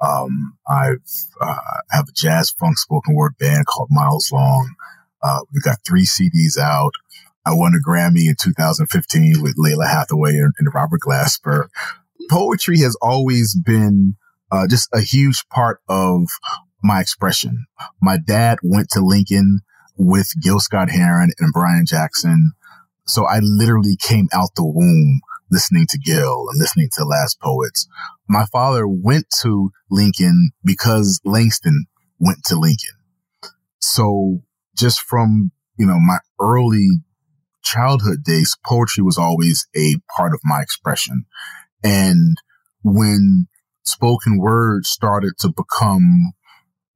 Um, 0.00 0.58
I've, 0.68 0.98
uh, 1.40 1.56
have 1.90 2.08
a 2.08 2.12
jazz 2.12 2.50
funk 2.50 2.76
spoken 2.76 3.14
word 3.14 3.34
band 3.38 3.66
called 3.66 3.88
Miles 3.90 4.30
Long. 4.32 4.74
Uh, 5.22 5.40
we've 5.52 5.62
got 5.62 5.78
three 5.86 6.04
CDs 6.04 6.58
out. 6.60 6.92
I 7.46 7.54
won 7.54 7.72
a 7.74 7.88
Grammy 7.88 8.28
in 8.28 8.36
2015 8.38 9.42
with 9.42 9.56
Lalah 9.56 9.90
Hathaway 9.90 10.32
and, 10.32 10.52
and 10.58 10.74
Robert 10.74 11.00
Glasper. 11.00 11.68
Poetry 12.30 12.80
has 12.80 12.96
always 13.00 13.56
been 13.56 14.16
uh, 14.50 14.66
just 14.68 14.88
a 14.92 15.00
huge 15.00 15.48
part 15.48 15.80
of 15.88 16.26
my 16.82 17.00
expression. 17.00 17.66
My 18.00 18.18
dad 18.18 18.58
went 18.62 18.90
to 18.90 19.00
Lincoln 19.00 19.60
with 20.02 20.32
Gil 20.42 20.58
Scott 20.58 20.90
Heron 20.90 21.30
and 21.38 21.52
Brian 21.52 21.84
Jackson. 21.86 22.52
So 23.06 23.24
I 23.24 23.38
literally 23.40 23.96
came 24.00 24.28
out 24.32 24.50
the 24.56 24.64
womb 24.64 25.20
listening 25.50 25.86
to 25.90 25.98
Gil 25.98 26.46
and 26.50 26.58
listening 26.58 26.88
to 26.92 27.00
the 27.02 27.06
Last 27.06 27.40
Poets. 27.40 27.86
My 28.28 28.46
father 28.46 28.86
went 28.86 29.26
to 29.42 29.70
Lincoln 29.90 30.50
because 30.64 31.20
Langston 31.24 31.86
went 32.18 32.38
to 32.46 32.56
Lincoln. 32.58 32.96
So 33.80 34.42
just 34.76 35.00
from, 35.02 35.52
you 35.78 35.86
know, 35.86 36.00
my 36.00 36.18
early 36.40 36.88
childhood 37.62 38.24
days, 38.24 38.56
poetry 38.64 39.04
was 39.04 39.18
always 39.18 39.68
a 39.76 39.96
part 40.16 40.32
of 40.32 40.40
my 40.44 40.60
expression. 40.62 41.26
And 41.84 42.36
when 42.82 43.46
spoken 43.84 44.38
word 44.38 44.84
started 44.84 45.34
to 45.40 45.48
become, 45.48 46.32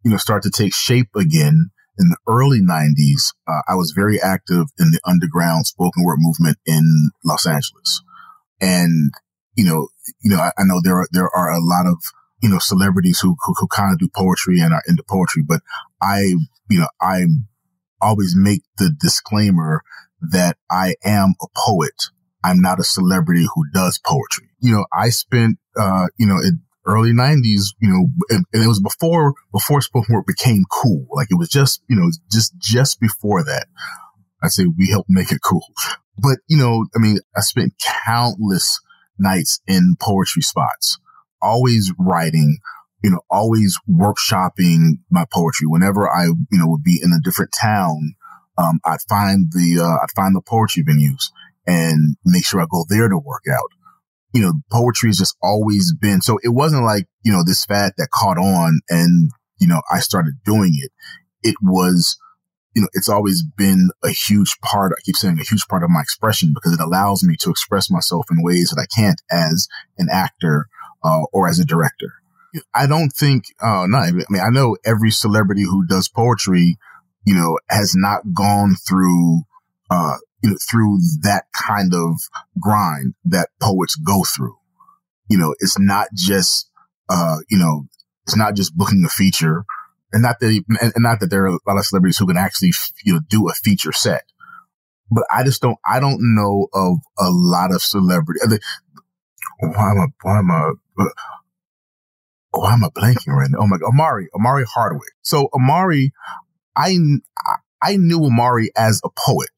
you 0.04 0.12
know, 0.12 0.16
start 0.16 0.42
to 0.44 0.50
take 0.50 0.74
shape 0.74 1.10
again 1.14 1.70
in 1.98 2.08
the 2.10 2.18
early 2.28 2.60
90s, 2.60 3.32
uh, 3.48 3.62
I 3.68 3.74
was 3.74 3.92
very 3.96 4.20
active 4.20 4.66
in 4.78 4.90
the 4.90 5.00
underground 5.06 5.66
spoken 5.66 6.04
word 6.04 6.18
movement 6.20 6.58
in 6.66 7.10
Los 7.24 7.46
Angeles. 7.46 8.02
And, 8.60 9.12
you 9.54 9.64
know, 9.64 9.88
you 10.22 10.30
know, 10.30 10.38
I, 10.38 10.50
I 10.58 10.64
know 10.64 10.80
there 10.82 10.96
are, 10.96 11.08
there 11.12 11.30
are 11.34 11.50
a 11.50 11.60
lot 11.60 11.86
of, 11.86 11.98
you 12.42 12.48
know, 12.48 12.58
celebrities 12.58 13.20
who, 13.20 13.36
who, 13.44 13.54
who 13.58 13.66
kind 13.68 13.92
of 13.92 13.98
do 13.98 14.08
poetry 14.14 14.60
and 14.60 14.72
are 14.72 14.82
into 14.86 15.02
poetry, 15.08 15.42
but 15.46 15.60
I, 16.00 16.34
you 16.68 16.80
know, 16.80 16.88
I 17.00 17.24
always 18.00 18.34
make 18.36 18.62
the 18.78 18.92
disclaimer 19.00 19.82
that 20.20 20.56
I 20.70 20.94
am 21.04 21.34
a 21.42 21.46
poet. 21.56 22.10
I'm 22.44 22.60
not 22.60 22.78
a 22.78 22.84
celebrity 22.84 23.46
who 23.54 23.64
does 23.72 23.98
poetry. 24.04 24.50
You 24.60 24.72
know, 24.72 24.86
I 24.92 25.08
spent, 25.08 25.58
uh, 25.76 26.06
you 26.18 26.26
know, 26.26 26.36
in 26.36 26.60
early 26.86 27.12
nineties, 27.12 27.74
you 27.80 27.88
know, 27.88 28.08
and, 28.30 28.44
and, 28.52 28.64
it 28.64 28.68
was 28.68 28.80
before, 28.80 29.34
before 29.52 29.80
spoken 29.80 30.14
word 30.14 30.26
became 30.26 30.62
cool. 30.70 31.06
Like 31.12 31.28
it 31.30 31.38
was 31.38 31.48
just, 31.48 31.82
you 31.88 31.96
know, 31.96 32.10
just, 32.30 32.56
just 32.58 33.00
before 33.00 33.42
that. 33.44 33.66
I'd 34.42 34.52
say 34.52 34.64
we 34.66 34.90
helped 34.90 35.10
make 35.10 35.32
it 35.32 35.40
cool. 35.42 35.66
But, 36.18 36.38
you 36.48 36.56
know, 36.56 36.86
I 36.94 36.98
mean, 36.98 37.18
I 37.36 37.40
spent 37.40 37.74
countless 38.06 38.80
nights 39.18 39.60
in 39.66 39.96
poetry 40.00 40.42
spots, 40.42 40.98
always 41.42 41.92
writing, 41.98 42.58
you 43.02 43.10
know, 43.10 43.20
always 43.30 43.78
workshopping 43.90 44.98
my 45.10 45.24
poetry. 45.32 45.66
Whenever 45.66 46.08
I, 46.08 46.26
you 46.26 46.58
know, 46.58 46.68
would 46.68 46.84
be 46.84 47.00
in 47.02 47.12
a 47.12 47.22
different 47.22 47.52
town, 47.58 48.14
um, 48.58 48.80
I'd 48.84 49.02
find 49.08 49.50
the, 49.52 49.80
uh, 49.82 50.02
I'd 50.02 50.14
find 50.14 50.34
the 50.34 50.40
poetry 50.40 50.84
venues 50.84 51.30
and 51.66 52.16
make 52.24 52.46
sure 52.46 52.60
I 52.60 52.66
go 52.70 52.84
there 52.88 53.08
to 53.08 53.18
work 53.18 53.44
out. 53.50 53.70
You 54.36 54.42
know, 54.42 54.52
poetry 54.70 55.08
has 55.08 55.16
just 55.16 55.34
always 55.42 55.94
been, 55.98 56.20
so 56.20 56.38
it 56.42 56.50
wasn't 56.50 56.84
like, 56.84 57.06
you 57.22 57.32
know, 57.32 57.42
this 57.42 57.64
fad 57.64 57.92
that 57.96 58.10
caught 58.12 58.36
on 58.36 58.80
and, 58.90 59.30
you 59.58 59.66
know, 59.66 59.80
I 59.90 60.00
started 60.00 60.34
doing 60.44 60.72
it. 60.74 60.90
It 61.42 61.54
was, 61.62 62.18
you 62.74 62.82
know, 62.82 62.88
it's 62.92 63.08
always 63.08 63.42
been 63.42 63.88
a 64.04 64.10
huge 64.10 64.58
part. 64.60 64.92
I 64.92 65.00
keep 65.06 65.16
saying 65.16 65.38
a 65.40 65.50
huge 65.50 65.66
part 65.70 65.82
of 65.82 65.88
my 65.88 66.02
expression 66.02 66.52
because 66.52 66.74
it 66.74 66.84
allows 66.84 67.24
me 67.24 67.36
to 67.40 67.50
express 67.50 67.90
myself 67.90 68.26
in 68.30 68.42
ways 68.42 68.68
that 68.68 68.82
I 68.82 68.84
can't 68.94 69.22
as 69.30 69.68
an 69.96 70.08
actor, 70.12 70.66
uh, 71.02 71.22
or 71.32 71.48
as 71.48 71.58
a 71.58 71.64
director. 71.64 72.12
I 72.74 72.86
don't 72.86 73.10
think, 73.10 73.44
uh, 73.62 73.86
no, 73.88 73.96
I 73.96 74.10
mean, 74.12 74.42
I 74.44 74.50
know 74.50 74.76
every 74.84 75.12
celebrity 75.12 75.62
who 75.62 75.86
does 75.86 76.08
poetry, 76.08 76.76
you 77.24 77.34
know, 77.34 77.58
has 77.70 77.94
not 77.96 78.34
gone 78.34 78.76
through, 78.86 79.44
uh, 79.90 80.16
you 80.46 80.52
know, 80.52 80.58
through 80.70 80.98
that 81.22 81.46
kind 81.52 81.92
of 81.92 82.20
grind 82.60 83.14
that 83.24 83.48
poets 83.60 83.96
go 83.96 84.22
through. 84.22 84.56
You 85.28 85.38
know, 85.38 85.56
it's 85.58 85.76
not 85.76 86.06
just, 86.14 86.70
uh, 87.08 87.38
you 87.50 87.58
know, 87.58 87.88
it's 88.26 88.36
not 88.36 88.54
just 88.54 88.76
booking 88.76 89.02
a 89.04 89.08
feature 89.08 89.64
and 90.12 90.22
not 90.22 90.38
that, 90.38 90.62
and, 90.80 90.92
not 90.98 91.18
that 91.18 91.30
there 91.30 91.46
are 91.46 91.56
a 91.56 91.58
lot 91.66 91.78
of 91.78 91.84
celebrities 91.84 92.16
who 92.16 92.28
can 92.28 92.36
actually, 92.36 92.70
you 93.04 93.14
know, 93.14 93.20
do 93.28 93.48
a 93.48 93.54
feature 93.54 93.90
set. 93.90 94.22
But 95.10 95.24
I 95.28 95.42
just 95.42 95.60
don't, 95.60 95.78
I 95.84 95.98
don't 95.98 96.20
know 96.20 96.68
of 96.72 96.98
a 97.18 97.28
lot 97.28 97.74
of 97.74 97.82
celebrity. 97.82 98.38
Why 99.58 99.90
am 99.90 99.98
I, 99.98 100.06
why 100.22 100.38
am 100.38 100.50
I, 100.52 100.72
uh, 100.96 101.04
why 102.52 102.72
am 102.72 102.84
I 102.84 102.88
blanking 102.90 103.34
right 103.34 103.50
now? 103.50 103.58
Oh 103.62 103.66
my 103.66 103.78
God, 103.78 103.88
Amari, 103.88 104.28
Omari 104.32 104.64
Hardwick. 104.64 105.12
So 105.22 105.48
Omari, 105.52 106.12
I, 106.76 106.94
I 107.82 107.96
knew 107.96 108.24
Omari 108.24 108.70
as 108.76 109.00
a 109.04 109.08
poet 109.08 109.50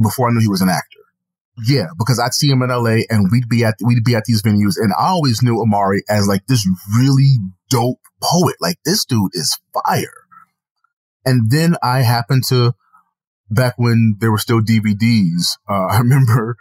before 0.00 0.28
I 0.28 0.32
knew 0.32 0.40
he 0.40 0.48
was 0.48 0.62
an 0.62 0.68
actor. 0.68 1.00
Yeah, 1.66 1.86
because 1.98 2.18
I'd 2.18 2.34
see 2.34 2.48
him 2.48 2.62
in 2.62 2.70
LA 2.70 3.02
and 3.10 3.30
we'd 3.30 3.48
be 3.48 3.64
at, 3.64 3.74
we'd 3.84 4.04
be 4.04 4.14
at 4.14 4.24
these 4.24 4.42
venues 4.42 4.76
and 4.76 4.92
I 4.98 5.08
always 5.08 5.42
knew 5.42 5.60
Omari 5.60 6.02
as 6.08 6.26
like 6.26 6.46
this 6.46 6.66
really 6.96 7.36
dope 7.68 8.00
poet. 8.22 8.56
Like 8.60 8.78
this 8.84 9.04
dude 9.04 9.32
is 9.34 9.58
fire. 9.74 10.14
And 11.26 11.50
then 11.50 11.76
I 11.82 12.00
happened 12.00 12.44
to, 12.48 12.72
back 13.50 13.74
when 13.76 14.16
there 14.20 14.30
were 14.30 14.38
still 14.38 14.60
DVDs, 14.60 15.58
uh, 15.68 15.86
I 15.90 15.98
remember 15.98 16.56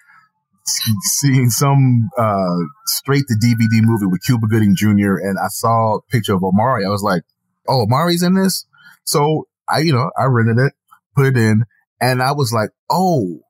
seeing 0.65 1.49
some, 1.49 2.09
uh, 2.17 2.57
straight 2.85 3.23
to 3.27 3.35
DVD 3.35 3.81
movie 3.81 4.05
with 4.05 4.21
Cuba 4.25 4.47
Gooding 4.47 4.75
Jr. 4.75 5.15
and 5.15 5.39
I 5.39 5.47
saw 5.47 5.95
a 5.95 6.01
picture 6.11 6.35
of 6.35 6.43
Omari. 6.43 6.85
I 6.85 6.89
was 6.89 7.03
like, 7.03 7.23
Oh, 7.67 7.83
Omari's 7.83 8.23
in 8.23 8.33
this. 8.33 8.65
So 9.05 9.47
I, 9.69 9.79
you 9.79 9.93
know, 9.93 10.11
I 10.17 10.25
rented 10.25 10.57
it, 10.57 10.73
put 11.15 11.27
it 11.27 11.37
in 11.37 11.63
and 12.01 12.21
I 12.21 12.31
was 12.31 12.51
like, 12.53 12.69
Oh, 12.89 13.41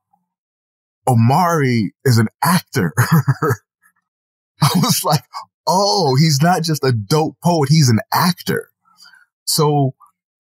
Omari 1.10 1.94
is 2.06 2.18
an 2.18 2.28
actor. 2.44 2.94
I 4.62 4.70
was 4.76 5.02
like, 5.04 5.24
oh, 5.66 6.16
he's 6.20 6.42
not 6.42 6.64
just 6.64 6.84
a 6.84 6.92
dope 6.92 7.38
poet, 7.44 7.70
he's 7.70 7.90
an 7.90 8.00
actor. 8.14 8.70
So, 9.46 9.96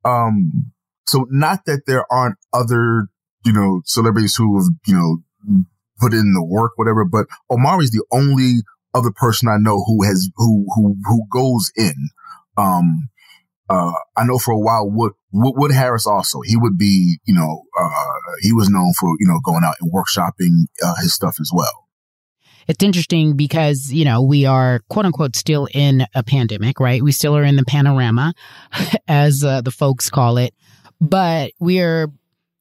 um, 0.05 0.71
so 1.07 1.25
not 1.29 1.65
that 1.65 1.83
there 1.87 2.05
aren't 2.11 2.37
other, 2.53 3.07
you 3.45 3.53
know, 3.53 3.81
celebrities 3.85 4.35
who 4.35 4.57
have, 4.59 4.67
you 4.85 4.95
know, 4.95 5.63
put 5.99 6.13
in 6.13 6.33
the 6.33 6.43
work, 6.43 6.73
whatever, 6.75 7.03
but 7.03 7.25
Omari's 7.49 7.91
the 7.91 8.05
only 8.11 8.61
other 8.93 9.11
person 9.11 9.49
I 9.49 9.57
know 9.57 9.83
who 9.85 10.03
has, 10.03 10.29
who, 10.35 10.65
who, 10.75 10.95
who 11.05 11.23
goes 11.31 11.71
in. 11.75 12.09
Um, 12.57 13.09
uh, 13.69 13.91
I 14.17 14.25
know 14.25 14.37
for 14.39 14.51
a 14.51 14.59
while 14.59 14.89
Wood, 14.89 15.13
Wood, 15.31 15.71
Harris 15.71 16.07
also, 16.07 16.41
he 16.41 16.57
would 16.57 16.77
be, 16.77 17.19
you 17.25 17.35
know, 17.35 17.63
uh, 17.79 17.89
he 18.41 18.51
was 18.51 18.69
known 18.69 18.91
for, 18.99 19.09
you 19.19 19.27
know, 19.27 19.39
going 19.43 19.63
out 19.63 19.75
and 19.79 19.91
workshopping 19.91 20.65
uh, 20.83 20.95
his 21.01 21.13
stuff 21.13 21.37
as 21.39 21.51
well. 21.53 21.87
It's 22.67 22.83
interesting 22.83 23.35
because, 23.35 23.91
you 23.91 24.05
know, 24.05 24.21
we 24.21 24.45
are 24.45 24.81
quote 24.89 25.05
unquote 25.05 25.35
still 25.35 25.67
in 25.73 26.05
a 26.13 26.23
pandemic, 26.23 26.79
right? 26.79 27.01
We 27.01 27.11
still 27.11 27.35
are 27.37 27.43
in 27.43 27.55
the 27.55 27.65
panorama, 27.65 28.33
as 29.07 29.43
uh, 29.43 29.61
the 29.61 29.71
folks 29.71 30.09
call 30.09 30.37
it, 30.37 30.53
but 30.99 31.51
we're 31.59 32.11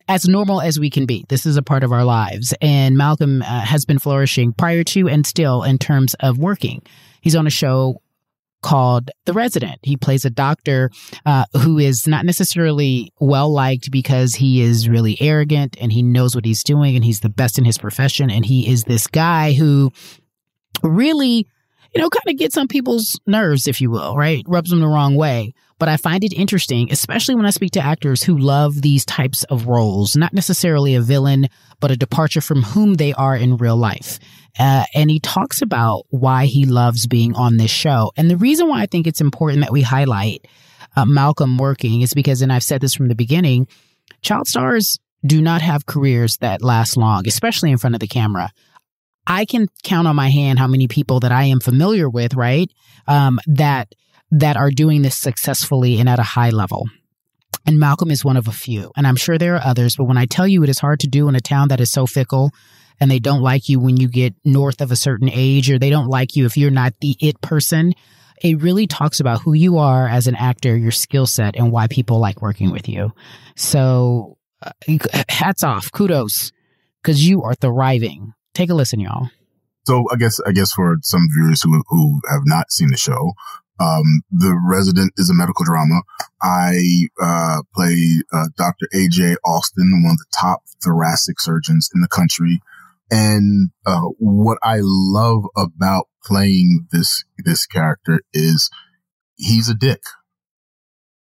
as 0.09 0.27
normal 0.27 0.61
as 0.61 0.79
we 0.81 0.89
can 0.91 1.07
be. 1.07 1.25
This 1.29 1.45
is 1.45 1.57
a 1.57 1.63
part 1.63 1.85
of 1.85 1.93
our 1.93 2.05
lives. 2.05 2.55
And 2.61 2.97
Malcolm 2.97 3.43
uh, 3.43 3.45
has 3.45 3.85
been 3.85 3.99
flourishing 3.99 4.53
prior 4.53 4.83
to 4.85 5.09
and 5.09 5.27
still 5.27 5.63
in 5.63 5.79
terms 5.79 6.15
of 6.21 6.39
working. 6.39 6.83
He's 7.21 7.37
on 7.37 7.47
a 7.47 7.51
show 7.51 8.01
called 8.63 9.11
The 9.25 9.33
Resident. 9.33 9.79
He 9.83 9.97
plays 9.97 10.25
a 10.25 10.31
doctor 10.31 10.91
uh, 11.25 11.45
who 11.61 11.79
is 11.79 12.07
not 12.07 12.25
necessarily 12.25 13.13
well 13.21 13.53
liked 13.53 13.91
because 13.91 14.35
he 14.35 14.61
is 14.61 14.89
really 14.89 15.21
arrogant 15.21 15.77
and 15.81 15.93
he 15.93 16.03
knows 16.03 16.35
what 16.35 16.45
he's 16.45 16.65
doing 16.65 16.97
and 16.97 17.05
he's 17.05 17.21
the 17.21 17.29
best 17.29 17.59
in 17.59 17.65
his 17.65 17.79
profession. 17.79 18.31
And 18.31 18.45
he 18.45 18.71
is 18.71 18.85
this 18.85 19.07
guy 19.07 19.53
who 19.53 19.93
really, 20.83 21.47
you 21.95 22.03
know, 22.03 22.11
kind 22.11 22.35
of 22.35 22.37
gets 22.37 22.57
on 22.57 22.69
people's 22.69 23.19
nerves, 23.27 23.69
if 23.69 23.81
you 23.81 23.91
will, 23.91 24.17
right? 24.17 24.45
Rubs 24.47 24.71
them 24.71 24.81
the 24.81 24.89
wrong 24.89 25.15
way. 25.15 25.55
But 25.79 25.89
I 25.89 25.97
find 25.97 26.25
it 26.25 26.33
interesting, 26.33 26.91
especially 26.91 27.37
when 27.37 27.47
I 27.47 27.51
speak 27.51 27.73
to 27.73 27.81
actors 27.81 28.23
who 28.25 28.37
love 28.37 28.83
these 28.83 29.05
types 29.05 29.45
of 29.45 29.69
roles, 29.69 30.17
not 30.17 30.33
necessarily 30.33 30.97
a 30.97 31.01
villain, 31.01 31.47
but 31.79 31.93
a 31.93 31.97
departure 31.97 32.41
from 32.41 32.63
whom 32.63 32.95
they 32.95 33.13
are 33.13 33.37
in 33.37 33.57
real 33.57 33.77
life. 33.77 34.19
Uh, 34.59 34.85
and 34.95 35.11
he 35.11 35.21
talks 35.21 35.63
about 35.63 36.05
why 36.11 36.47
he 36.47 36.65
loves 36.65 37.07
being 37.07 37.35
on 37.35 37.57
this 37.57 37.71
show. 37.71 38.13
And 38.17 38.31
the 38.31 38.37
reason 38.37 38.69
why 38.69 38.83
I 38.83 38.87
think 38.87 39.07
it's 39.07 39.21
important 39.21 39.61
that 39.61 39.73
we 39.73 39.83
highlight 39.83 40.47
uh, 40.97 41.05
Malcolm 41.05 41.59
working 41.59 42.01
is 42.01 42.13
because, 42.13 42.43
and 42.43 42.53
I've 42.53 42.65
said 42.65 42.81
this 42.81 42.95
from 42.95 43.09
the 43.09 43.15
beginning, 43.15 43.69
child 44.21 44.49
stars 44.49 44.99
do 45.25 45.41
not 45.41 45.63
have 45.63 45.87
careers 45.87 46.37
that 46.39 46.63
last 46.63 46.97
long, 46.97 47.27
especially 47.27 47.71
in 47.71 47.79
front 47.79 47.95
of 47.95 48.01
the 48.01 48.09
camera. 48.09 48.51
I 49.27 49.45
can 49.45 49.69
count 49.83 50.09
on 50.09 50.17
my 50.17 50.31
hand 50.31 50.59
how 50.59 50.67
many 50.67 50.89
people 50.89 51.21
that 51.21 51.33
I 51.33 51.45
am 51.45 51.61
familiar 51.61 52.09
with, 52.09 52.35
right? 52.35 52.71
Um, 53.07 53.39
that 53.47 53.95
that 54.31 54.57
are 54.57 54.71
doing 54.71 55.03
this 55.03 55.19
successfully 55.19 55.99
and 56.01 56.09
at 56.09 56.19
a 56.19 56.23
high 56.23 56.51
level. 56.51 56.87
And 57.67 57.79
Malcolm 57.79 58.11
is 58.11 58.25
one 58.25 58.37
of 58.37 58.49
a 58.49 58.53
few. 58.53 58.93
And 58.97 59.07
I'm 59.07 59.17
sure 59.17 59.39
there 59.39 59.57
are 59.57 59.65
others, 59.65 59.97
but 59.97 60.05
when 60.05 60.19
I 60.19 60.27
tell 60.27 60.47
you 60.47 60.63
it 60.63 60.69
is 60.69 60.79
hard 60.79 61.01
to 61.01 61.07
do 61.07 61.29
in 61.29 61.35
a 61.35 61.41
town 61.41 61.69
that 61.69 61.81
is 61.81 61.91
so 61.91 62.07
fickle 62.07 62.51
and 63.01 63.11
they 63.11 63.19
don't 63.19 63.43
like 63.43 63.69
you 63.69 63.81
when 63.81 63.97
you 63.97 64.09
get 64.09 64.35
north 64.45 64.81
of 64.81 64.91
a 64.91 64.97
certain 64.97 65.31
age 65.33 65.71
or 65.71 65.79
they 65.79 65.91
don't 65.91 66.09
like 66.09 66.37
you 66.37 66.47
if 66.47 66.57
you're 66.57 66.71
not 66.71 66.95
the 67.01 67.17
it 67.21 67.41
person, 67.41 67.93
it 68.43 68.61
really 68.61 68.87
talks 68.87 69.21
about 69.21 69.43
who 69.43 69.53
you 69.53 69.79
are 69.79 70.07
as 70.07 70.27
an 70.27 70.37
actor, 70.37 70.77
your 70.77 70.93
skill 70.93 71.27
set, 71.27 71.57
and 71.57 71.73
why 71.73 71.87
people 71.87 72.19
like 72.19 72.41
working 72.41 72.71
with 72.71 72.89
you. 72.89 73.13
So, 73.57 74.39
uh, 74.63 74.73
hats 75.29 75.63
off, 75.63 75.91
kudos, 75.93 76.53
because 77.03 77.29
you 77.29 77.43
are 77.43 77.55
thriving. 77.55 78.33
Take 78.55 78.71
a 78.71 78.75
listen, 78.75 79.01
y'all. 79.01 79.31
So, 79.87 80.05
I 80.13 80.17
guess, 80.17 80.41
I 80.47 80.53
guess 80.53 80.73
for 80.73 80.97
some 81.03 81.23
viewers 81.35 81.63
who 81.63 81.83
who 81.89 82.21
have 82.31 82.43
not 82.45 82.71
seen 82.71 82.91
the 82.91 82.97
show, 82.97 83.33
um, 83.81 84.23
the 84.31 84.59
resident 84.69 85.13
is 85.17 85.31
a 85.31 85.35
medical 85.35 85.65
drama. 85.65 86.03
I 86.43 87.09
uh, 87.21 87.63
play 87.75 88.23
uh, 88.33 88.49
Dr. 88.57 88.89
AJ 88.95 89.37
Austin, 89.45 90.03
one 90.05 90.13
of 90.13 90.19
the 90.19 90.27
top 90.37 90.63
thoracic 90.83 91.41
surgeons 91.41 91.89
in 91.95 92.01
the 92.01 92.09
country. 92.09 92.61
And 93.11 93.71
uh, 93.87 94.03
what 94.19 94.59
I 94.63 94.79
love 94.83 95.45
about 95.57 96.09
playing 96.25 96.87
this 96.93 97.25
this 97.39 97.67
character 97.67 98.21
is 98.33 98.71
he's 99.37 99.69
a 99.69 99.75
dick. 99.75 100.03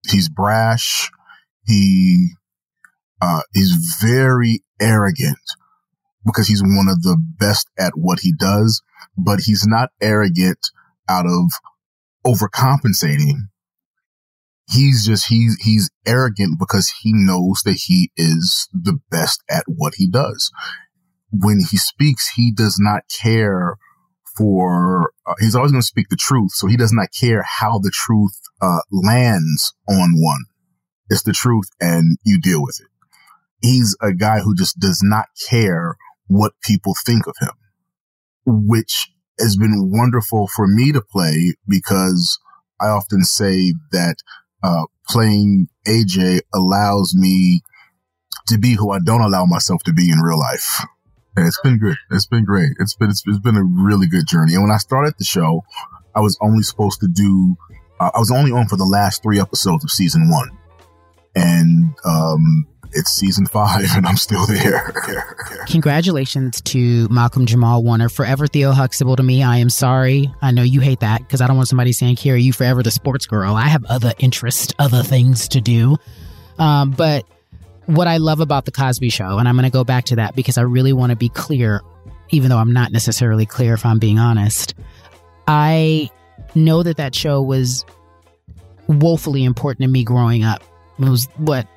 He's 0.09 0.29
brash. 0.29 1.09
He 1.65 2.29
uh, 3.21 3.41
is 3.53 3.97
very 4.01 4.63
arrogant 4.79 5.37
because 6.25 6.47
he's 6.47 6.63
one 6.63 6.87
of 6.87 7.03
the 7.03 7.17
best 7.17 7.69
at 7.77 7.93
what 7.95 8.19
he 8.21 8.33
does, 8.33 8.81
but 9.17 9.41
he's 9.45 9.65
not 9.67 9.89
arrogant 10.01 10.71
out 11.07 11.25
of 11.25 11.51
overcompensating. 12.25 13.49
He's 14.67 15.05
just 15.05 15.27
he's 15.27 15.57
he's 15.61 15.91
arrogant 16.07 16.57
because 16.57 16.91
he 17.01 17.11
knows 17.13 17.61
that 17.65 17.79
he 17.85 18.11
is 18.17 18.67
the 18.73 18.99
best 19.11 19.43
at 19.49 19.63
what 19.67 19.93
he 19.97 20.07
does. 20.09 20.51
When 21.39 21.59
he 21.69 21.77
speaks, 21.77 22.29
he 22.35 22.51
does 22.51 22.77
not 22.79 23.03
care 23.09 23.77
for 24.37 25.11
uh, 25.25 25.33
he's 25.39 25.55
always 25.55 25.71
going 25.71 25.81
to 25.81 25.87
speak 25.87 26.09
the 26.09 26.15
truth, 26.15 26.51
so 26.51 26.67
he 26.67 26.77
does 26.77 26.91
not 26.91 27.09
care 27.17 27.43
how 27.59 27.79
the 27.79 27.91
truth 27.93 28.39
uh, 28.61 28.81
lands 28.91 29.73
on 29.89 30.13
one. 30.15 30.45
It's 31.09 31.23
the 31.23 31.33
truth, 31.33 31.69
and 31.79 32.17
you 32.25 32.39
deal 32.39 32.61
with 32.61 32.79
it. 32.81 32.87
He's 33.61 33.95
a 34.01 34.13
guy 34.13 34.39
who 34.39 34.55
just 34.55 34.79
does 34.79 35.01
not 35.03 35.27
care 35.49 35.95
what 36.27 36.53
people 36.63 36.93
think 37.05 37.27
of 37.27 37.35
him, 37.39 37.51
which 38.45 39.09
has 39.39 39.57
been 39.57 39.91
wonderful 39.91 40.47
for 40.47 40.67
me 40.67 40.91
to 40.91 41.01
play 41.01 41.55
because 41.67 42.39
I 42.79 42.87
often 42.87 43.23
say 43.23 43.73
that 43.91 44.17
uh, 44.63 44.83
playing 45.07 45.67
AJ 45.87 46.41
allows 46.53 47.13
me 47.15 47.61
to 48.47 48.57
be 48.57 48.73
who 48.73 48.91
I 48.91 48.99
don't 49.03 49.21
allow 49.21 49.45
myself 49.45 49.83
to 49.83 49.93
be 49.93 50.09
in 50.11 50.19
real 50.19 50.39
life. 50.39 50.85
And 51.35 51.47
it's 51.47 51.59
been 51.61 51.77
good. 51.77 51.97
It's 52.11 52.27
been 52.27 52.45
great. 52.45 52.71
It's 52.79 52.95
been, 52.95 53.09
it's, 53.09 53.23
it's 53.25 53.39
been 53.39 53.57
a 53.57 53.63
really 53.63 54.07
good 54.07 54.27
journey. 54.27 54.53
And 54.53 54.63
when 54.63 54.71
I 54.71 54.77
started 54.77 55.15
the 55.17 55.25
show, 55.25 55.63
I 56.15 56.21
was 56.21 56.37
only 56.41 56.63
supposed 56.63 57.01
to 57.01 57.07
do, 57.07 57.57
uh, 57.99 58.11
I 58.15 58.19
was 58.19 58.31
only 58.31 58.51
on 58.51 58.67
for 58.67 58.77
the 58.77 58.85
last 58.85 59.21
three 59.21 59.39
episodes 59.39 59.83
of 59.83 59.91
season 59.91 60.29
one. 60.29 60.49
And, 61.35 61.93
um, 62.05 62.67
it's 62.95 63.11
season 63.11 63.45
five 63.45 63.85
and 63.95 64.05
I'm 64.07 64.17
still 64.17 64.45
there. 64.47 64.93
Congratulations 65.67 66.61
to 66.61 67.07
Malcolm 67.09 67.45
Jamal 67.45 67.83
Warner, 67.83 68.09
forever 68.09 68.47
Theo 68.47 68.71
Huxtable 68.71 69.15
to 69.17 69.23
me. 69.23 69.43
I 69.43 69.57
am 69.57 69.69
sorry. 69.69 70.33
I 70.41 70.51
know 70.51 70.63
you 70.63 70.79
hate 70.79 71.01
that 71.01 71.19
because 71.19 71.41
I 71.41 71.47
don't 71.47 71.57
want 71.57 71.67
somebody 71.67 71.91
saying, 71.91 72.15
Cari, 72.15 72.41
you 72.41 72.53
forever 72.53 72.81
the 72.81 72.91
sports 72.91 73.25
girl. 73.25 73.55
I 73.55 73.67
have 73.67 73.83
other 73.85 74.13
interests, 74.19 74.73
other 74.79 75.03
things 75.03 75.49
to 75.49 75.61
do. 75.61 75.97
Um, 76.57 76.91
but 76.91 77.25
what 77.87 78.07
I 78.07 78.17
love 78.17 78.39
about 78.39 78.65
The 78.65 78.71
Cosby 78.71 79.09
Show, 79.09 79.37
and 79.37 79.47
I'm 79.47 79.55
going 79.55 79.65
to 79.65 79.71
go 79.71 79.83
back 79.83 80.05
to 80.05 80.15
that 80.17 80.35
because 80.35 80.57
I 80.57 80.61
really 80.61 80.93
want 80.93 81.11
to 81.11 81.15
be 81.15 81.29
clear, 81.29 81.81
even 82.29 82.49
though 82.49 82.57
I'm 82.57 82.73
not 82.73 82.91
necessarily 82.91 83.45
clear 83.45 83.73
if 83.73 83.85
I'm 83.85 83.99
being 83.99 84.19
honest. 84.19 84.73
I 85.47 86.09
know 86.55 86.83
that 86.83 86.97
that 86.97 87.13
show 87.13 87.41
was 87.41 87.85
woefully 88.87 89.43
important 89.43 89.83
to 89.83 89.87
me 89.87 90.03
growing 90.03 90.43
up. 90.43 90.63
It 90.99 91.09
was 91.09 91.27
what, 91.37 91.67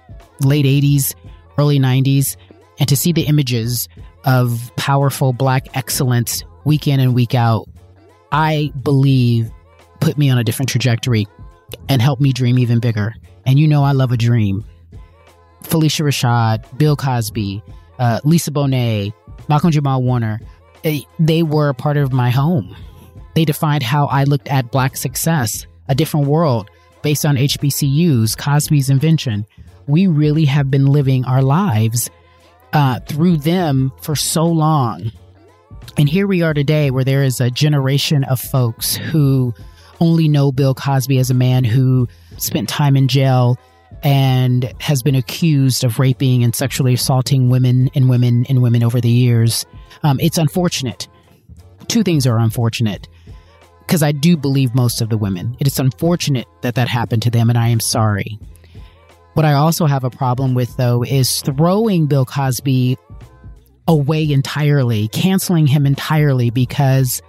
late 0.41 0.65
80s, 0.65 1.15
early 1.59 1.79
90s. 1.79 2.37
And 2.79 2.89
to 2.89 2.97
see 2.97 3.13
the 3.13 3.23
images 3.23 3.89
of 4.25 4.71
powerful 4.77 5.33
black 5.33 5.77
excellence 5.77 6.45
week 6.65 6.87
in 6.87 7.01
and 7.01 7.15
week 7.15 7.35
out, 7.35 7.69
I 8.31 8.73
believe 8.83 9.51
put 10.01 10.17
me 10.17 10.31
on 10.31 10.39
a 10.39 10.45
different 10.45 10.69
trajectory 10.69 11.27
and 11.89 12.01
helped 12.01 12.23
me 12.23 12.33
dream 12.33 12.59
even 12.59 12.79
bigger. 12.79 13.15
And 13.45 13.59
you 13.59 13.67
know, 13.67 13.83
I 13.83 13.93
love 13.93 14.13
a 14.13 14.17
dream. 14.17 14.65
Phylicia 15.65 16.05
Rashad, 16.05 16.79
Bill 16.79 16.97
Cosby, 16.97 17.63
uh, 17.99 18.21
Lisa 18.25 18.51
Bonet, 18.51 19.13
Malcolm 19.49 19.71
Jamal 19.71 20.03
Warner, 20.03 20.41
they, 20.83 21.07
they 21.19 21.43
were 21.43 21.73
part 21.73 21.97
of 21.97 22.13
my 22.13 22.31
home. 22.31 22.77
They 23.35 23.45
defined 23.45 23.83
how 23.83 24.07
I 24.07 24.25
looked 24.25 24.49
at 24.49 24.71
black 24.71 24.97
success, 24.97 25.67
a 25.89 25.95
different 25.95 26.27
world 26.27 26.71
based 27.03 27.25
on 27.25 27.37
HBCUs, 27.37 28.37
Cosby's 28.37 28.91
invention. 28.91 29.47
We 29.87 30.07
really 30.07 30.45
have 30.47 30.71
been 30.71 30.87
living 30.87 31.25
our 31.25 31.43
lives 31.43 32.11
uh, 32.73 33.01
through 33.01 33.39
them 33.39 33.93
for 34.03 34.17
so 34.17 34.45
long. 34.45 35.13
And 35.97 36.09
here 36.09 36.27
we 36.27 36.43
are 36.43 36.55
today, 36.55 36.91
where 36.91 37.05
there 37.05 37.23
is 37.23 37.41
a 37.41 37.51
generation 37.51 38.25
of 38.25 38.41
folks 38.41 38.97
who 38.97 39.55
only 40.01 40.29
know 40.29 40.53
Bill 40.53 40.75
Cosby 40.75 41.19
as 41.19 41.31
a 41.31 41.35
man 41.35 41.65
who 41.65 42.09
spent 42.37 42.69
time 42.69 42.97
in 42.97 43.09
jail 43.09 43.59
and 44.03 44.73
has 44.81 45.03
been 45.03 45.15
accused 45.15 45.85
of 45.85 45.99
raping 45.99 46.45
and 46.45 46.55
sexually 46.55 46.95
assaulting 46.95 47.49
women 47.49 47.91
and 47.95 48.09
women 48.09 48.47
and 48.49 48.63
women 48.63 48.83
over 48.83 49.01
the 49.01 49.11
years. 49.11 49.67
Um, 50.03 50.21
it's 50.21 50.39
unfortunate. 50.39 51.09
Two 51.89 52.03
things 52.03 52.27
are 52.27 52.39
unfortunate 52.39 53.09
because 53.81 54.03
I 54.03 54.13
do 54.13 54.37
believe 54.37 54.75
most 54.75 55.01
of 55.01 55.09
the 55.09 55.17
women. 55.17 55.57
It 55.61 55.67
is 55.67 55.79
unfortunate 55.79 56.47
that 56.61 56.75
that 56.75 56.89
happened 56.89 57.23
to 57.23 57.31
them, 57.31 57.49
and 57.49 57.59
I 57.59 57.69
am 57.69 57.81
sorry. 57.81 58.39
What 59.33 59.47
I 59.47 59.55
also 59.55 59.87
have 59.87 60.05
a 60.05 60.11
problem 60.11 60.55
with, 60.55 60.77
though, 60.77 61.03
is 61.03 61.41
throwing 61.41 62.07
Bill 62.07 62.27
Cosby 62.27 62.99
away 63.87 64.31
entirely, 64.31 65.09
canceling 65.09 65.67
him 65.67 65.87
entirely 65.87 66.51
because 66.51 67.23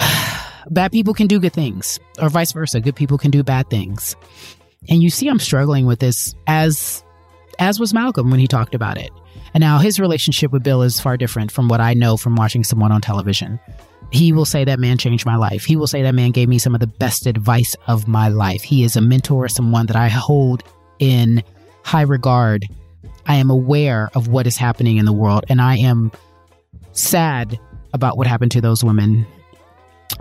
bad 0.70 0.90
people 0.90 1.14
can 1.14 1.28
do 1.28 1.38
good 1.38 1.52
things, 1.52 2.00
or 2.18 2.28
vice 2.28 2.50
versa. 2.50 2.80
Good 2.80 2.96
people 2.96 3.16
can 3.16 3.30
do 3.30 3.44
bad 3.44 3.70
things. 3.70 4.16
And 4.88 5.02
you 5.02 5.10
see, 5.10 5.28
I'm 5.28 5.38
struggling 5.38 5.86
with 5.86 5.98
this 5.98 6.34
as 6.46 7.04
as 7.58 7.78
was 7.78 7.92
Malcolm 7.92 8.30
when 8.30 8.40
he 8.40 8.46
talked 8.46 8.74
about 8.74 8.96
it. 8.96 9.10
And 9.52 9.60
now 9.60 9.78
his 9.78 10.00
relationship 10.00 10.50
with 10.50 10.62
Bill 10.62 10.82
is 10.82 11.00
far 11.00 11.16
different 11.16 11.52
from 11.52 11.68
what 11.68 11.80
I 11.80 11.92
know 11.92 12.16
from 12.16 12.36
watching 12.36 12.64
someone 12.64 12.92
on 12.92 13.00
television. 13.00 13.60
He 14.10 14.32
will 14.32 14.44
say 14.44 14.64
that 14.64 14.80
man 14.80 14.98
changed 14.98 15.26
my 15.26 15.36
life. 15.36 15.64
He 15.64 15.76
will 15.76 15.86
say 15.86 16.02
that 16.02 16.14
man 16.14 16.30
gave 16.30 16.48
me 16.48 16.58
some 16.58 16.74
of 16.74 16.80
the 16.80 16.86
best 16.86 17.26
advice 17.26 17.76
of 17.86 18.08
my 18.08 18.28
life. 18.28 18.62
He 18.62 18.82
is 18.82 18.96
a 18.96 19.00
mentor, 19.00 19.48
someone 19.48 19.86
that 19.86 19.96
I 19.96 20.08
hold 20.08 20.64
in 20.98 21.44
high 21.84 22.02
regard. 22.02 22.66
I 23.26 23.36
am 23.36 23.50
aware 23.50 24.10
of 24.14 24.28
what 24.28 24.46
is 24.46 24.56
happening 24.56 24.96
in 24.96 25.04
the 25.04 25.12
world, 25.12 25.44
and 25.48 25.60
I 25.60 25.76
am 25.76 26.10
sad 26.92 27.60
about 27.92 28.16
what 28.16 28.26
happened 28.26 28.50
to 28.52 28.60
those 28.60 28.82
women 28.82 29.26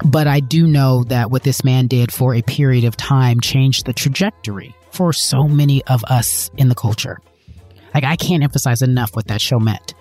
but 0.05 0.27
I 0.27 0.39
do 0.39 0.67
know 0.67 1.03
that 1.05 1.31
what 1.31 1.43
this 1.43 1.63
man 1.63 1.87
did 1.87 2.11
for 2.11 2.35
a 2.35 2.41
period 2.41 2.83
of 2.83 2.97
time 2.97 3.39
changed 3.39 3.85
the 3.85 3.93
trajectory 3.93 4.75
for 4.91 5.13
so 5.13 5.47
many 5.47 5.83
of 5.85 6.03
us 6.05 6.49
in 6.57 6.69
the 6.69 6.75
culture. 6.75 7.19
Like 7.93 8.03
I 8.03 8.15
can't 8.15 8.43
emphasize 8.43 8.81
enough 8.81 9.15
what 9.15 9.27
that 9.27 9.41
show 9.41 9.59
meant. 9.59 9.93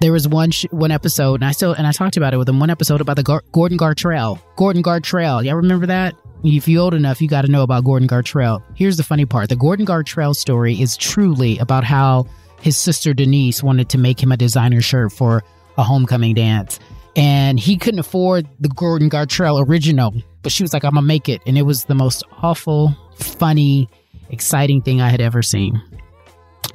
There 0.00 0.12
was 0.12 0.28
one 0.28 0.50
sh- 0.50 0.66
one 0.70 0.90
episode, 0.90 1.36
and 1.36 1.44
I 1.44 1.52
still 1.52 1.72
and 1.72 1.86
I 1.86 1.92
talked 1.92 2.16
about 2.16 2.34
it 2.34 2.36
with 2.36 2.48
him. 2.48 2.60
One 2.60 2.68
episode 2.68 3.00
about 3.00 3.16
the 3.16 3.22
Gar- 3.22 3.44
Gordon 3.52 3.78
Gartrell. 3.78 4.38
Gordon 4.56 4.82
Gartrell. 4.82 5.44
Y'all 5.44 5.56
remember 5.56 5.86
that? 5.86 6.14
If 6.44 6.68
you're 6.68 6.82
old 6.82 6.94
enough, 6.94 7.22
you 7.22 7.28
got 7.28 7.42
to 7.42 7.50
know 7.50 7.62
about 7.62 7.84
Gordon 7.84 8.06
Gartrell. 8.06 8.62
Here's 8.74 8.98
the 8.98 9.02
funny 9.02 9.24
part: 9.24 9.48
the 9.48 9.56
Gordon 9.56 9.86
Gartrell 9.86 10.34
story 10.36 10.80
is 10.80 10.96
truly 10.96 11.58
about 11.58 11.84
how 11.84 12.26
his 12.60 12.76
sister 12.76 13.14
Denise 13.14 13.62
wanted 13.62 13.88
to 13.90 13.98
make 13.98 14.22
him 14.22 14.32
a 14.32 14.36
designer 14.36 14.82
shirt 14.82 15.12
for 15.12 15.42
a 15.78 15.82
homecoming 15.82 16.34
dance 16.34 16.78
and 17.16 17.58
he 17.58 17.78
couldn't 17.78 17.98
afford 17.98 18.46
the 18.60 18.68
Gordon 18.68 19.08
Gartrell 19.08 19.66
original, 19.66 20.14
but 20.42 20.52
she 20.52 20.62
was 20.62 20.72
like, 20.72 20.84
I'm 20.84 20.94
gonna 20.94 21.06
make 21.06 21.28
it. 21.28 21.40
And 21.46 21.56
it 21.56 21.62
was 21.62 21.86
the 21.86 21.94
most 21.94 22.22
awful, 22.42 22.94
funny, 23.16 23.88
exciting 24.28 24.82
thing 24.82 25.00
I 25.00 25.08
had 25.08 25.22
ever 25.22 25.42
seen. 25.42 25.82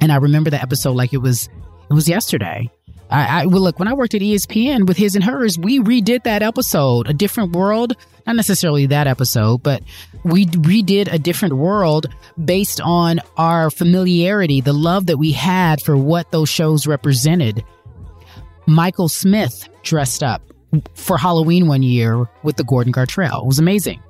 And 0.00 0.10
I 0.10 0.16
remember 0.16 0.50
the 0.50 0.60
episode 0.60 0.92
like 0.92 1.12
it 1.12 1.18
was 1.18 1.48
it 1.88 1.94
was 1.94 2.08
yesterday. 2.08 2.68
I, 3.08 3.42
I 3.42 3.46
well 3.46 3.60
look 3.60 3.78
when 3.78 3.88
I 3.88 3.94
worked 3.94 4.14
at 4.14 4.20
ESPN 4.20 4.86
with 4.86 4.96
his 4.96 5.14
and 5.14 5.24
hers, 5.24 5.58
we 5.58 5.78
redid 5.78 6.24
that 6.24 6.42
episode, 6.42 7.08
A 7.08 7.14
Different 7.14 7.54
World, 7.54 7.94
not 8.26 8.34
necessarily 8.34 8.86
that 8.86 9.06
episode, 9.06 9.62
but 9.62 9.82
we 10.24 10.46
redid 10.46 11.12
a 11.12 11.18
different 11.18 11.54
world 11.54 12.06
based 12.44 12.80
on 12.80 13.20
our 13.36 13.70
familiarity, 13.70 14.60
the 14.60 14.72
love 14.72 15.06
that 15.06 15.18
we 15.18 15.30
had 15.32 15.80
for 15.80 15.96
what 15.96 16.32
those 16.32 16.48
shows 16.48 16.86
represented. 16.86 17.64
Michael 18.66 19.08
Smith 19.08 19.68
dressed 19.82 20.22
up 20.22 20.42
for 20.94 21.18
Halloween 21.18 21.66
one 21.66 21.82
year 21.82 22.26
with 22.42 22.56
the 22.56 22.64
Gordon 22.64 22.92
Gartrell. 22.92 23.42
It 23.42 23.46
was 23.46 23.58
amazing. 23.58 24.02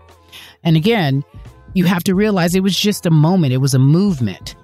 And 0.63 0.77
again, 0.77 1.25
you 1.75 1.85
have 1.87 2.05
to 2.05 2.15
realize 2.15 2.55
it 2.55 2.63
was 2.63 2.79
just 2.79 3.07
a 3.07 3.11
moment, 3.11 3.53
it 3.53 3.59
was 3.59 3.75
a 3.75 3.79
movement. 3.79 4.55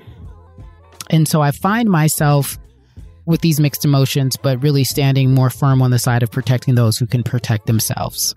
And 1.11 1.27
so 1.27 1.41
I 1.41 1.51
find 1.51 1.89
myself 1.89 2.59
with 3.25 3.41
these 3.41 3.61
mixed 3.61 3.85
emotions, 3.85 4.37
but 4.37 4.63
really 4.63 4.85
standing 4.85 5.35
more 5.35 5.51
firm 5.51 5.83
on 5.83 5.91
the 5.91 5.99
side 5.99 6.23
of 6.23 6.31
protecting 6.31 6.75
those 6.75 6.97
who 6.99 7.07
can 7.07 7.23
protect 7.23 7.67
themselves. 7.67 8.35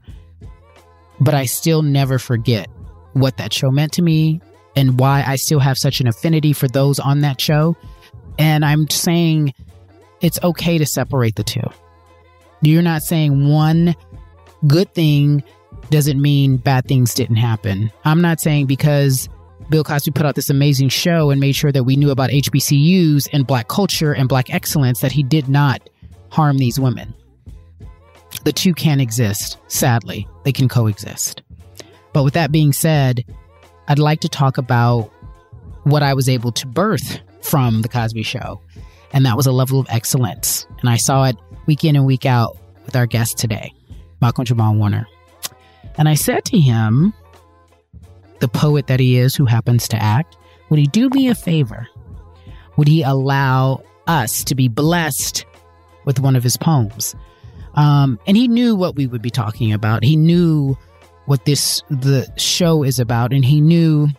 But 1.19 1.33
I 1.33 1.45
still 1.45 1.81
never 1.81 2.17
forget 2.17 2.67
what 3.13 3.37
that 3.37 3.53
show 3.53 3.71
meant 3.71 3.93
to 3.93 4.01
me 4.01 4.41
and 4.75 4.99
why 4.99 5.23
I 5.25 5.35
still 5.35 5.59
have 5.59 5.77
such 5.77 6.01
an 6.01 6.07
affinity 6.07 6.53
for 6.53 6.67
those 6.67 6.99
on 6.99 7.21
that 7.21 7.39
show. 7.39 7.75
And 8.39 8.65
I'm 8.65 8.89
saying 8.89 9.53
it's 10.21 10.39
okay 10.43 10.77
to 10.77 10.85
separate 10.85 11.35
the 11.35 11.43
two. 11.43 11.63
You're 12.61 12.81
not 12.81 13.01
saying 13.01 13.49
one 13.49 13.95
good 14.67 14.93
thing 14.93 15.43
doesn't 15.89 16.21
mean 16.21 16.57
bad 16.57 16.85
things 16.87 17.13
didn't 17.13 17.37
happen. 17.37 17.91
I'm 18.05 18.21
not 18.21 18.39
saying 18.39 18.67
because 18.67 19.27
Bill 19.69 19.83
Cosby 19.83 20.11
put 20.11 20.25
out 20.25 20.35
this 20.35 20.49
amazing 20.49 20.89
show 20.89 21.31
and 21.31 21.39
made 21.39 21.55
sure 21.55 21.71
that 21.71 21.83
we 21.83 21.95
knew 21.95 22.11
about 22.11 22.29
HBCUs 22.29 23.29
and 23.33 23.47
black 23.47 23.67
culture 23.67 24.13
and 24.13 24.29
black 24.29 24.53
excellence 24.53 25.01
that 25.01 25.11
he 25.11 25.23
did 25.23 25.49
not 25.49 25.89
harm 26.29 26.57
these 26.57 26.79
women. 26.79 27.13
The 28.43 28.53
two 28.53 28.73
can 28.73 28.99
exist, 28.99 29.57
sadly. 29.67 30.27
They 30.43 30.51
can 30.51 30.67
coexist. 30.69 31.41
But 32.13 32.23
with 32.23 32.33
that 32.33 32.51
being 32.51 32.73
said, 32.73 33.23
I'd 33.87 33.99
like 33.99 34.21
to 34.21 34.29
talk 34.29 34.57
about 34.57 35.11
what 35.83 36.03
I 36.03 36.13
was 36.13 36.29
able 36.29 36.51
to 36.53 36.67
birth 36.67 37.19
from 37.41 37.81
The 37.81 37.89
Cosby 37.89 38.23
Show. 38.23 38.61
And 39.13 39.25
that 39.25 39.35
was 39.37 39.45
a 39.45 39.51
level 39.51 39.79
of 39.79 39.87
excellence. 39.89 40.65
And 40.79 40.89
I 40.89 40.97
saw 40.97 41.25
it 41.25 41.35
week 41.65 41.83
in 41.83 41.95
and 41.95 42.05
week 42.05 42.25
out 42.25 42.57
with 42.85 42.95
our 42.95 43.05
guest 43.05 43.37
today, 43.37 43.73
Malcolm 44.21 44.45
Jamal 44.45 44.75
Warner. 44.75 45.07
And 45.97 46.07
I 46.07 46.13
said 46.13 46.45
to 46.45 46.59
him, 46.59 47.13
the 48.39 48.47
poet 48.47 48.87
that 48.87 48.99
he 48.99 49.17
is 49.17 49.35
who 49.35 49.45
happens 49.45 49.87
to 49.89 50.01
act, 50.01 50.37
would 50.69 50.79
he 50.79 50.87
do 50.87 51.09
me 51.09 51.27
a 51.27 51.35
favor? 51.35 51.87
Would 52.77 52.87
he 52.87 53.03
allow 53.03 53.83
us 54.07 54.43
to 54.45 54.55
be 54.55 54.67
blessed 54.67 55.45
with 56.05 56.19
one 56.19 56.35
of 56.35 56.43
his 56.43 56.57
poems? 56.57 57.15
Um, 57.75 58.19
and 58.25 58.35
he 58.35 58.47
knew 58.47 58.75
what 58.75 58.95
we 58.95 59.07
would 59.07 59.21
be 59.21 59.29
talking 59.29 59.71
about. 59.71 60.03
He 60.03 60.15
knew 60.15 60.77
what 61.25 61.45
this 61.45 61.83
the 61.89 62.27
show 62.37 62.83
is 62.83 62.99
about, 62.99 63.31
and 63.31 63.45
he 63.45 63.61
knew 63.61 64.09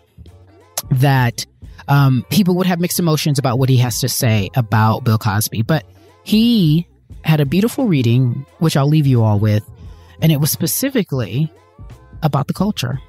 that 0.90 1.44
um, 1.88 2.24
people 2.30 2.56
would 2.56 2.66
have 2.66 2.80
mixed 2.80 2.98
emotions 2.98 3.38
about 3.38 3.58
what 3.58 3.68
he 3.68 3.76
has 3.78 4.00
to 4.00 4.08
say 4.08 4.50
about 4.54 5.04
Bill 5.04 5.18
Cosby. 5.18 5.62
But 5.62 5.84
he 6.24 6.86
had 7.24 7.40
a 7.40 7.46
beautiful 7.46 7.86
reading, 7.86 8.46
which 8.58 8.76
I'll 8.76 8.88
leave 8.88 9.06
you 9.06 9.22
all 9.22 9.38
with, 9.38 9.68
and 10.20 10.32
it 10.32 10.38
was 10.38 10.50
specifically 10.50 11.52
about 12.22 12.46
the 12.46 12.54
culture. 12.54 13.00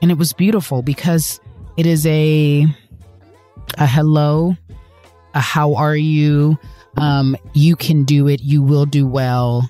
And 0.00 0.10
it 0.10 0.18
was 0.18 0.32
beautiful 0.32 0.82
because 0.82 1.40
it 1.76 1.86
is 1.86 2.06
a 2.06 2.66
a 3.78 3.86
hello, 3.86 4.56
a 5.34 5.40
how 5.40 5.74
are 5.74 5.96
you? 5.96 6.58
Um, 6.96 7.36
you 7.54 7.76
can 7.76 8.04
do 8.04 8.28
it, 8.28 8.42
you 8.42 8.62
will 8.62 8.84
do 8.84 9.06
well. 9.06 9.68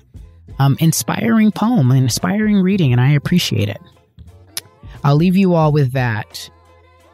Um, 0.59 0.77
inspiring 0.79 1.51
poem, 1.51 1.91
inspiring 1.91 2.57
reading, 2.57 2.91
and 2.91 3.01
I 3.01 3.11
appreciate 3.11 3.69
it. 3.69 3.81
I'll 5.03 5.15
leave 5.15 5.35
you 5.35 5.55
all 5.55 5.71
with 5.71 5.93
that. 5.93 6.49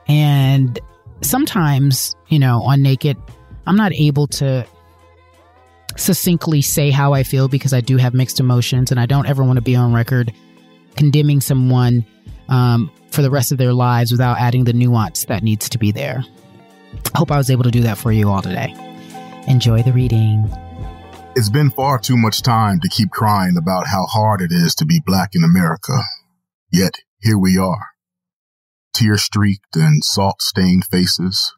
And 0.07 0.79
sometimes, 1.21 2.15
you 2.27 2.39
know, 2.39 2.61
on 2.63 2.81
Naked, 2.81 3.17
I'm 3.65 3.75
not 3.75 3.93
able 3.93 4.27
to 4.27 4.65
succinctly 5.95 6.61
say 6.61 6.91
how 6.91 7.13
I 7.13 7.23
feel 7.23 7.47
because 7.47 7.73
I 7.73 7.81
do 7.81 7.97
have 7.97 8.13
mixed 8.13 8.39
emotions 8.39 8.91
and 8.91 8.99
I 8.99 9.05
don't 9.05 9.27
ever 9.27 9.43
want 9.43 9.57
to 9.57 9.61
be 9.61 9.75
on 9.75 9.93
record 9.93 10.33
condemning 10.95 11.41
someone 11.41 12.05
um, 12.47 12.91
for 13.11 13.21
the 13.21 13.29
rest 13.29 13.51
of 13.51 13.57
their 13.57 13.73
lives 13.73 14.11
without 14.11 14.39
adding 14.39 14.63
the 14.63 14.73
nuance 14.73 15.25
that 15.25 15.43
needs 15.43 15.69
to 15.69 15.77
be 15.77 15.91
there. 15.91 16.23
Hope 17.15 17.31
I 17.31 17.37
was 17.37 17.49
able 17.49 17.63
to 17.63 17.71
do 17.71 17.81
that 17.81 17.97
for 17.97 18.11
you 18.11 18.29
all 18.29 18.41
today. 18.41 18.73
Enjoy 19.47 19.83
the 19.83 19.93
reading. 19.93 20.51
It's 21.35 21.49
been 21.49 21.71
far 21.71 21.99
too 21.99 22.17
much 22.17 22.41
time 22.41 22.79
to 22.81 22.89
keep 22.89 23.11
crying 23.11 23.55
about 23.57 23.87
how 23.87 24.05
hard 24.05 24.41
it 24.41 24.51
is 24.51 24.75
to 24.75 24.85
be 24.85 25.01
black 25.05 25.31
in 25.33 25.43
America. 25.43 25.99
Yet 26.71 26.95
here 27.21 27.37
we 27.37 27.57
are. 27.57 27.88
Tear 28.99 29.15
streaked 29.15 29.77
and 29.77 30.03
salt 30.03 30.41
stained 30.41 30.83
faces. 30.83 31.53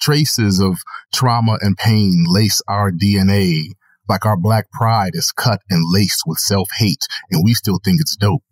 Traces 0.00 0.60
of 0.60 0.78
trauma 1.14 1.56
and 1.60 1.76
pain 1.76 2.24
lace 2.26 2.60
our 2.66 2.90
DNA 2.90 3.74
like 4.08 4.26
our 4.26 4.36
black 4.36 4.72
pride 4.72 5.12
is 5.14 5.30
cut 5.30 5.60
and 5.70 5.84
laced 5.86 6.22
with 6.26 6.38
self 6.38 6.68
hate 6.78 7.06
and 7.30 7.44
we 7.44 7.54
still 7.54 7.78
think 7.84 8.00
it's 8.00 8.16
dope 8.16 8.42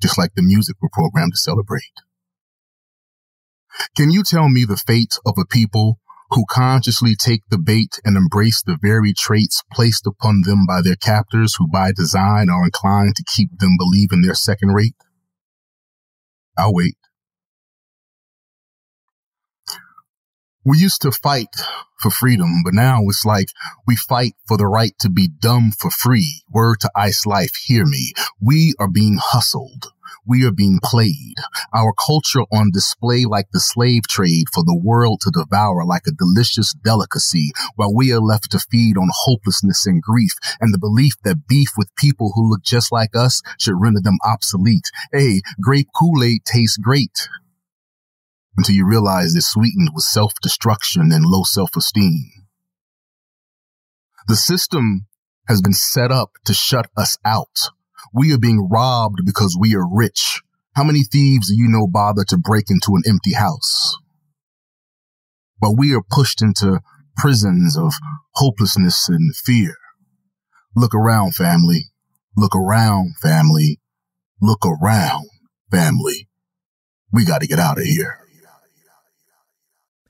just 0.00 0.16
like 0.16 0.30
the 0.34 0.42
music 0.42 0.76
we're 0.80 0.88
programmed 0.90 1.32
to 1.34 1.38
celebrate. 1.38 2.00
Can 3.94 4.10
you 4.10 4.22
tell 4.22 4.48
me 4.48 4.64
the 4.64 4.78
fate 4.78 5.18
of 5.26 5.34
a 5.38 5.44
people 5.44 5.98
who 6.30 6.46
consciously 6.48 7.14
take 7.14 7.42
the 7.50 7.58
bait 7.58 8.00
and 8.06 8.16
embrace 8.16 8.62
the 8.62 8.78
very 8.80 9.12
traits 9.12 9.62
placed 9.70 10.06
upon 10.06 10.44
them 10.46 10.64
by 10.66 10.80
their 10.80 10.96
captors 10.96 11.56
who 11.58 11.68
by 11.68 11.92
design 11.92 12.48
are 12.48 12.64
inclined 12.64 13.16
to 13.16 13.24
keep 13.24 13.58
them 13.58 13.76
believing 13.78 14.22
they're 14.22 14.34
second 14.34 14.70
rate? 14.70 14.96
I'll 16.58 16.74
wait. 16.74 16.96
We 20.64 20.78
used 20.78 21.02
to 21.02 21.10
fight 21.10 21.48
for 22.00 22.10
freedom, 22.10 22.62
but 22.64 22.74
now 22.74 23.00
it's 23.08 23.24
like 23.24 23.48
we 23.86 23.96
fight 23.96 24.34
for 24.46 24.56
the 24.56 24.66
right 24.66 24.92
to 25.00 25.10
be 25.10 25.28
dumb 25.28 25.72
for 25.78 25.90
free. 25.90 26.42
Word 26.52 26.80
to 26.80 26.90
Ice 26.94 27.26
Life, 27.26 27.52
hear 27.66 27.84
me. 27.84 28.12
We 28.40 28.74
are 28.78 28.88
being 28.88 29.18
hustled. 29.20 29.91
We 30.26 30.44
are 30.44 30.52
being 30.52 30.80
played. 30.82 31.36
Our 31.74 31.92
culture 31.92 32.42
on 32.52 32.70
display 32.72 33.24
like 33.24 33.46
the 33.52 33.60
slave 33.60 34.06
trade 34.08 34.46
for 34.52 34.62
the 34.62 34.78
world 34.82 35.20
to 35.22 35.30
devour 35.30 35.84
like 35.84 36.06
a 36.06 36.12
delicious 36.12 36.72
delicacy 36.72 37.52
while 37.76 37.94
we 37.94 38.12
are 38.12 38.20
left 38.20 38.50
to 38.52 38.58
feed 38.70 38.96
on 38.96 39.08
hopelessness 39.12 39.86
and 39.86 40.02
grief 40.02 40.32
and 40.60 40.72
the 40.72 40.78
belief 40.78 41.14
that 41.24 41.46
beef 41.48 41.70
with 41.76 41.94
people 41.96 42.32
who 42.34 42.50
look 42.50 42.62
just 42.62 42.92
like 42.92 43.16
us 43.16 43.42
should 43.58 43.80
render 43.80 44.00
them 44.00 44.18
obsolete. 44.24 44.90
Hey, 45.12 45.42
grape 45.60 45.88
Kool-Aid 45.94 46.44
tastes 46.44 46.76
great 46.76 47.28
until 48.56 48.74
you 48.74 48.86
realize 48.86 49.34
it's 49.34 49.46
sweetened 49.46 49.90
with 49.94 50.04
self-destruction 50.04 51.10
and 51.12 51.24
low 51.24 51.42
self-esteem. 51.42 52.30
The 54.28 54.36
system 54.36 55.06
has 55.48 55.60
been 55.60 55.72
set 55.72 56.12
up 56.12 56.32
to 56.44 56.54
shut 56.54 56.88
us 56.96 57.18
out. 57.24 57.70
We 58.12 58.32
are 58.32 58.38
being 58.38 58.68
robbed 58.70 59.20
because 59.24 59.56
we 59.58 59.74
are 59.74 59.86
rich. 59.86 60.42
How 60.74 60.84
many 60.84 61.02
thieves 61.02 61.48
do 61.48 61.54
you 61.54 61.68
know 61.68 61.86
bother 61.86 62.24
to 62.28 62.38
break 62.38 62.70
into 62.70 62.92
an 62.94 63.02
empty 63.06 63.34
house? 63.34 63.96
But 65.60 65.76
we 65.76 65.94
are 65.94 66.02
pushed 66.02 66.42
into 66.42 66.80
prisons 67.16 67.76
of 67.76 67.92
hopelessness 68.34 69.08
and 69.08 69.34
fear. 69.36 69.76
Look 70.74 70.94
around, 70.94 71.34
family. 71.34 71.90
Look 72.36 72.56
around, 72.56 73.14
family. 73.20 73.80
Look 74.40 74.64
around, 74.66 75.28
family. 75.70 76.28
We 77.12 77.26
got 77.26 77.42
to 77.42 77.46
get 77.46 77.58
out 77.58 77.78
of 77.78 77.84
here. 77.84 78.21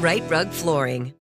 Rite 0.00 0.28
Rug 0.28 0.50
Flooring. 0.50 1.14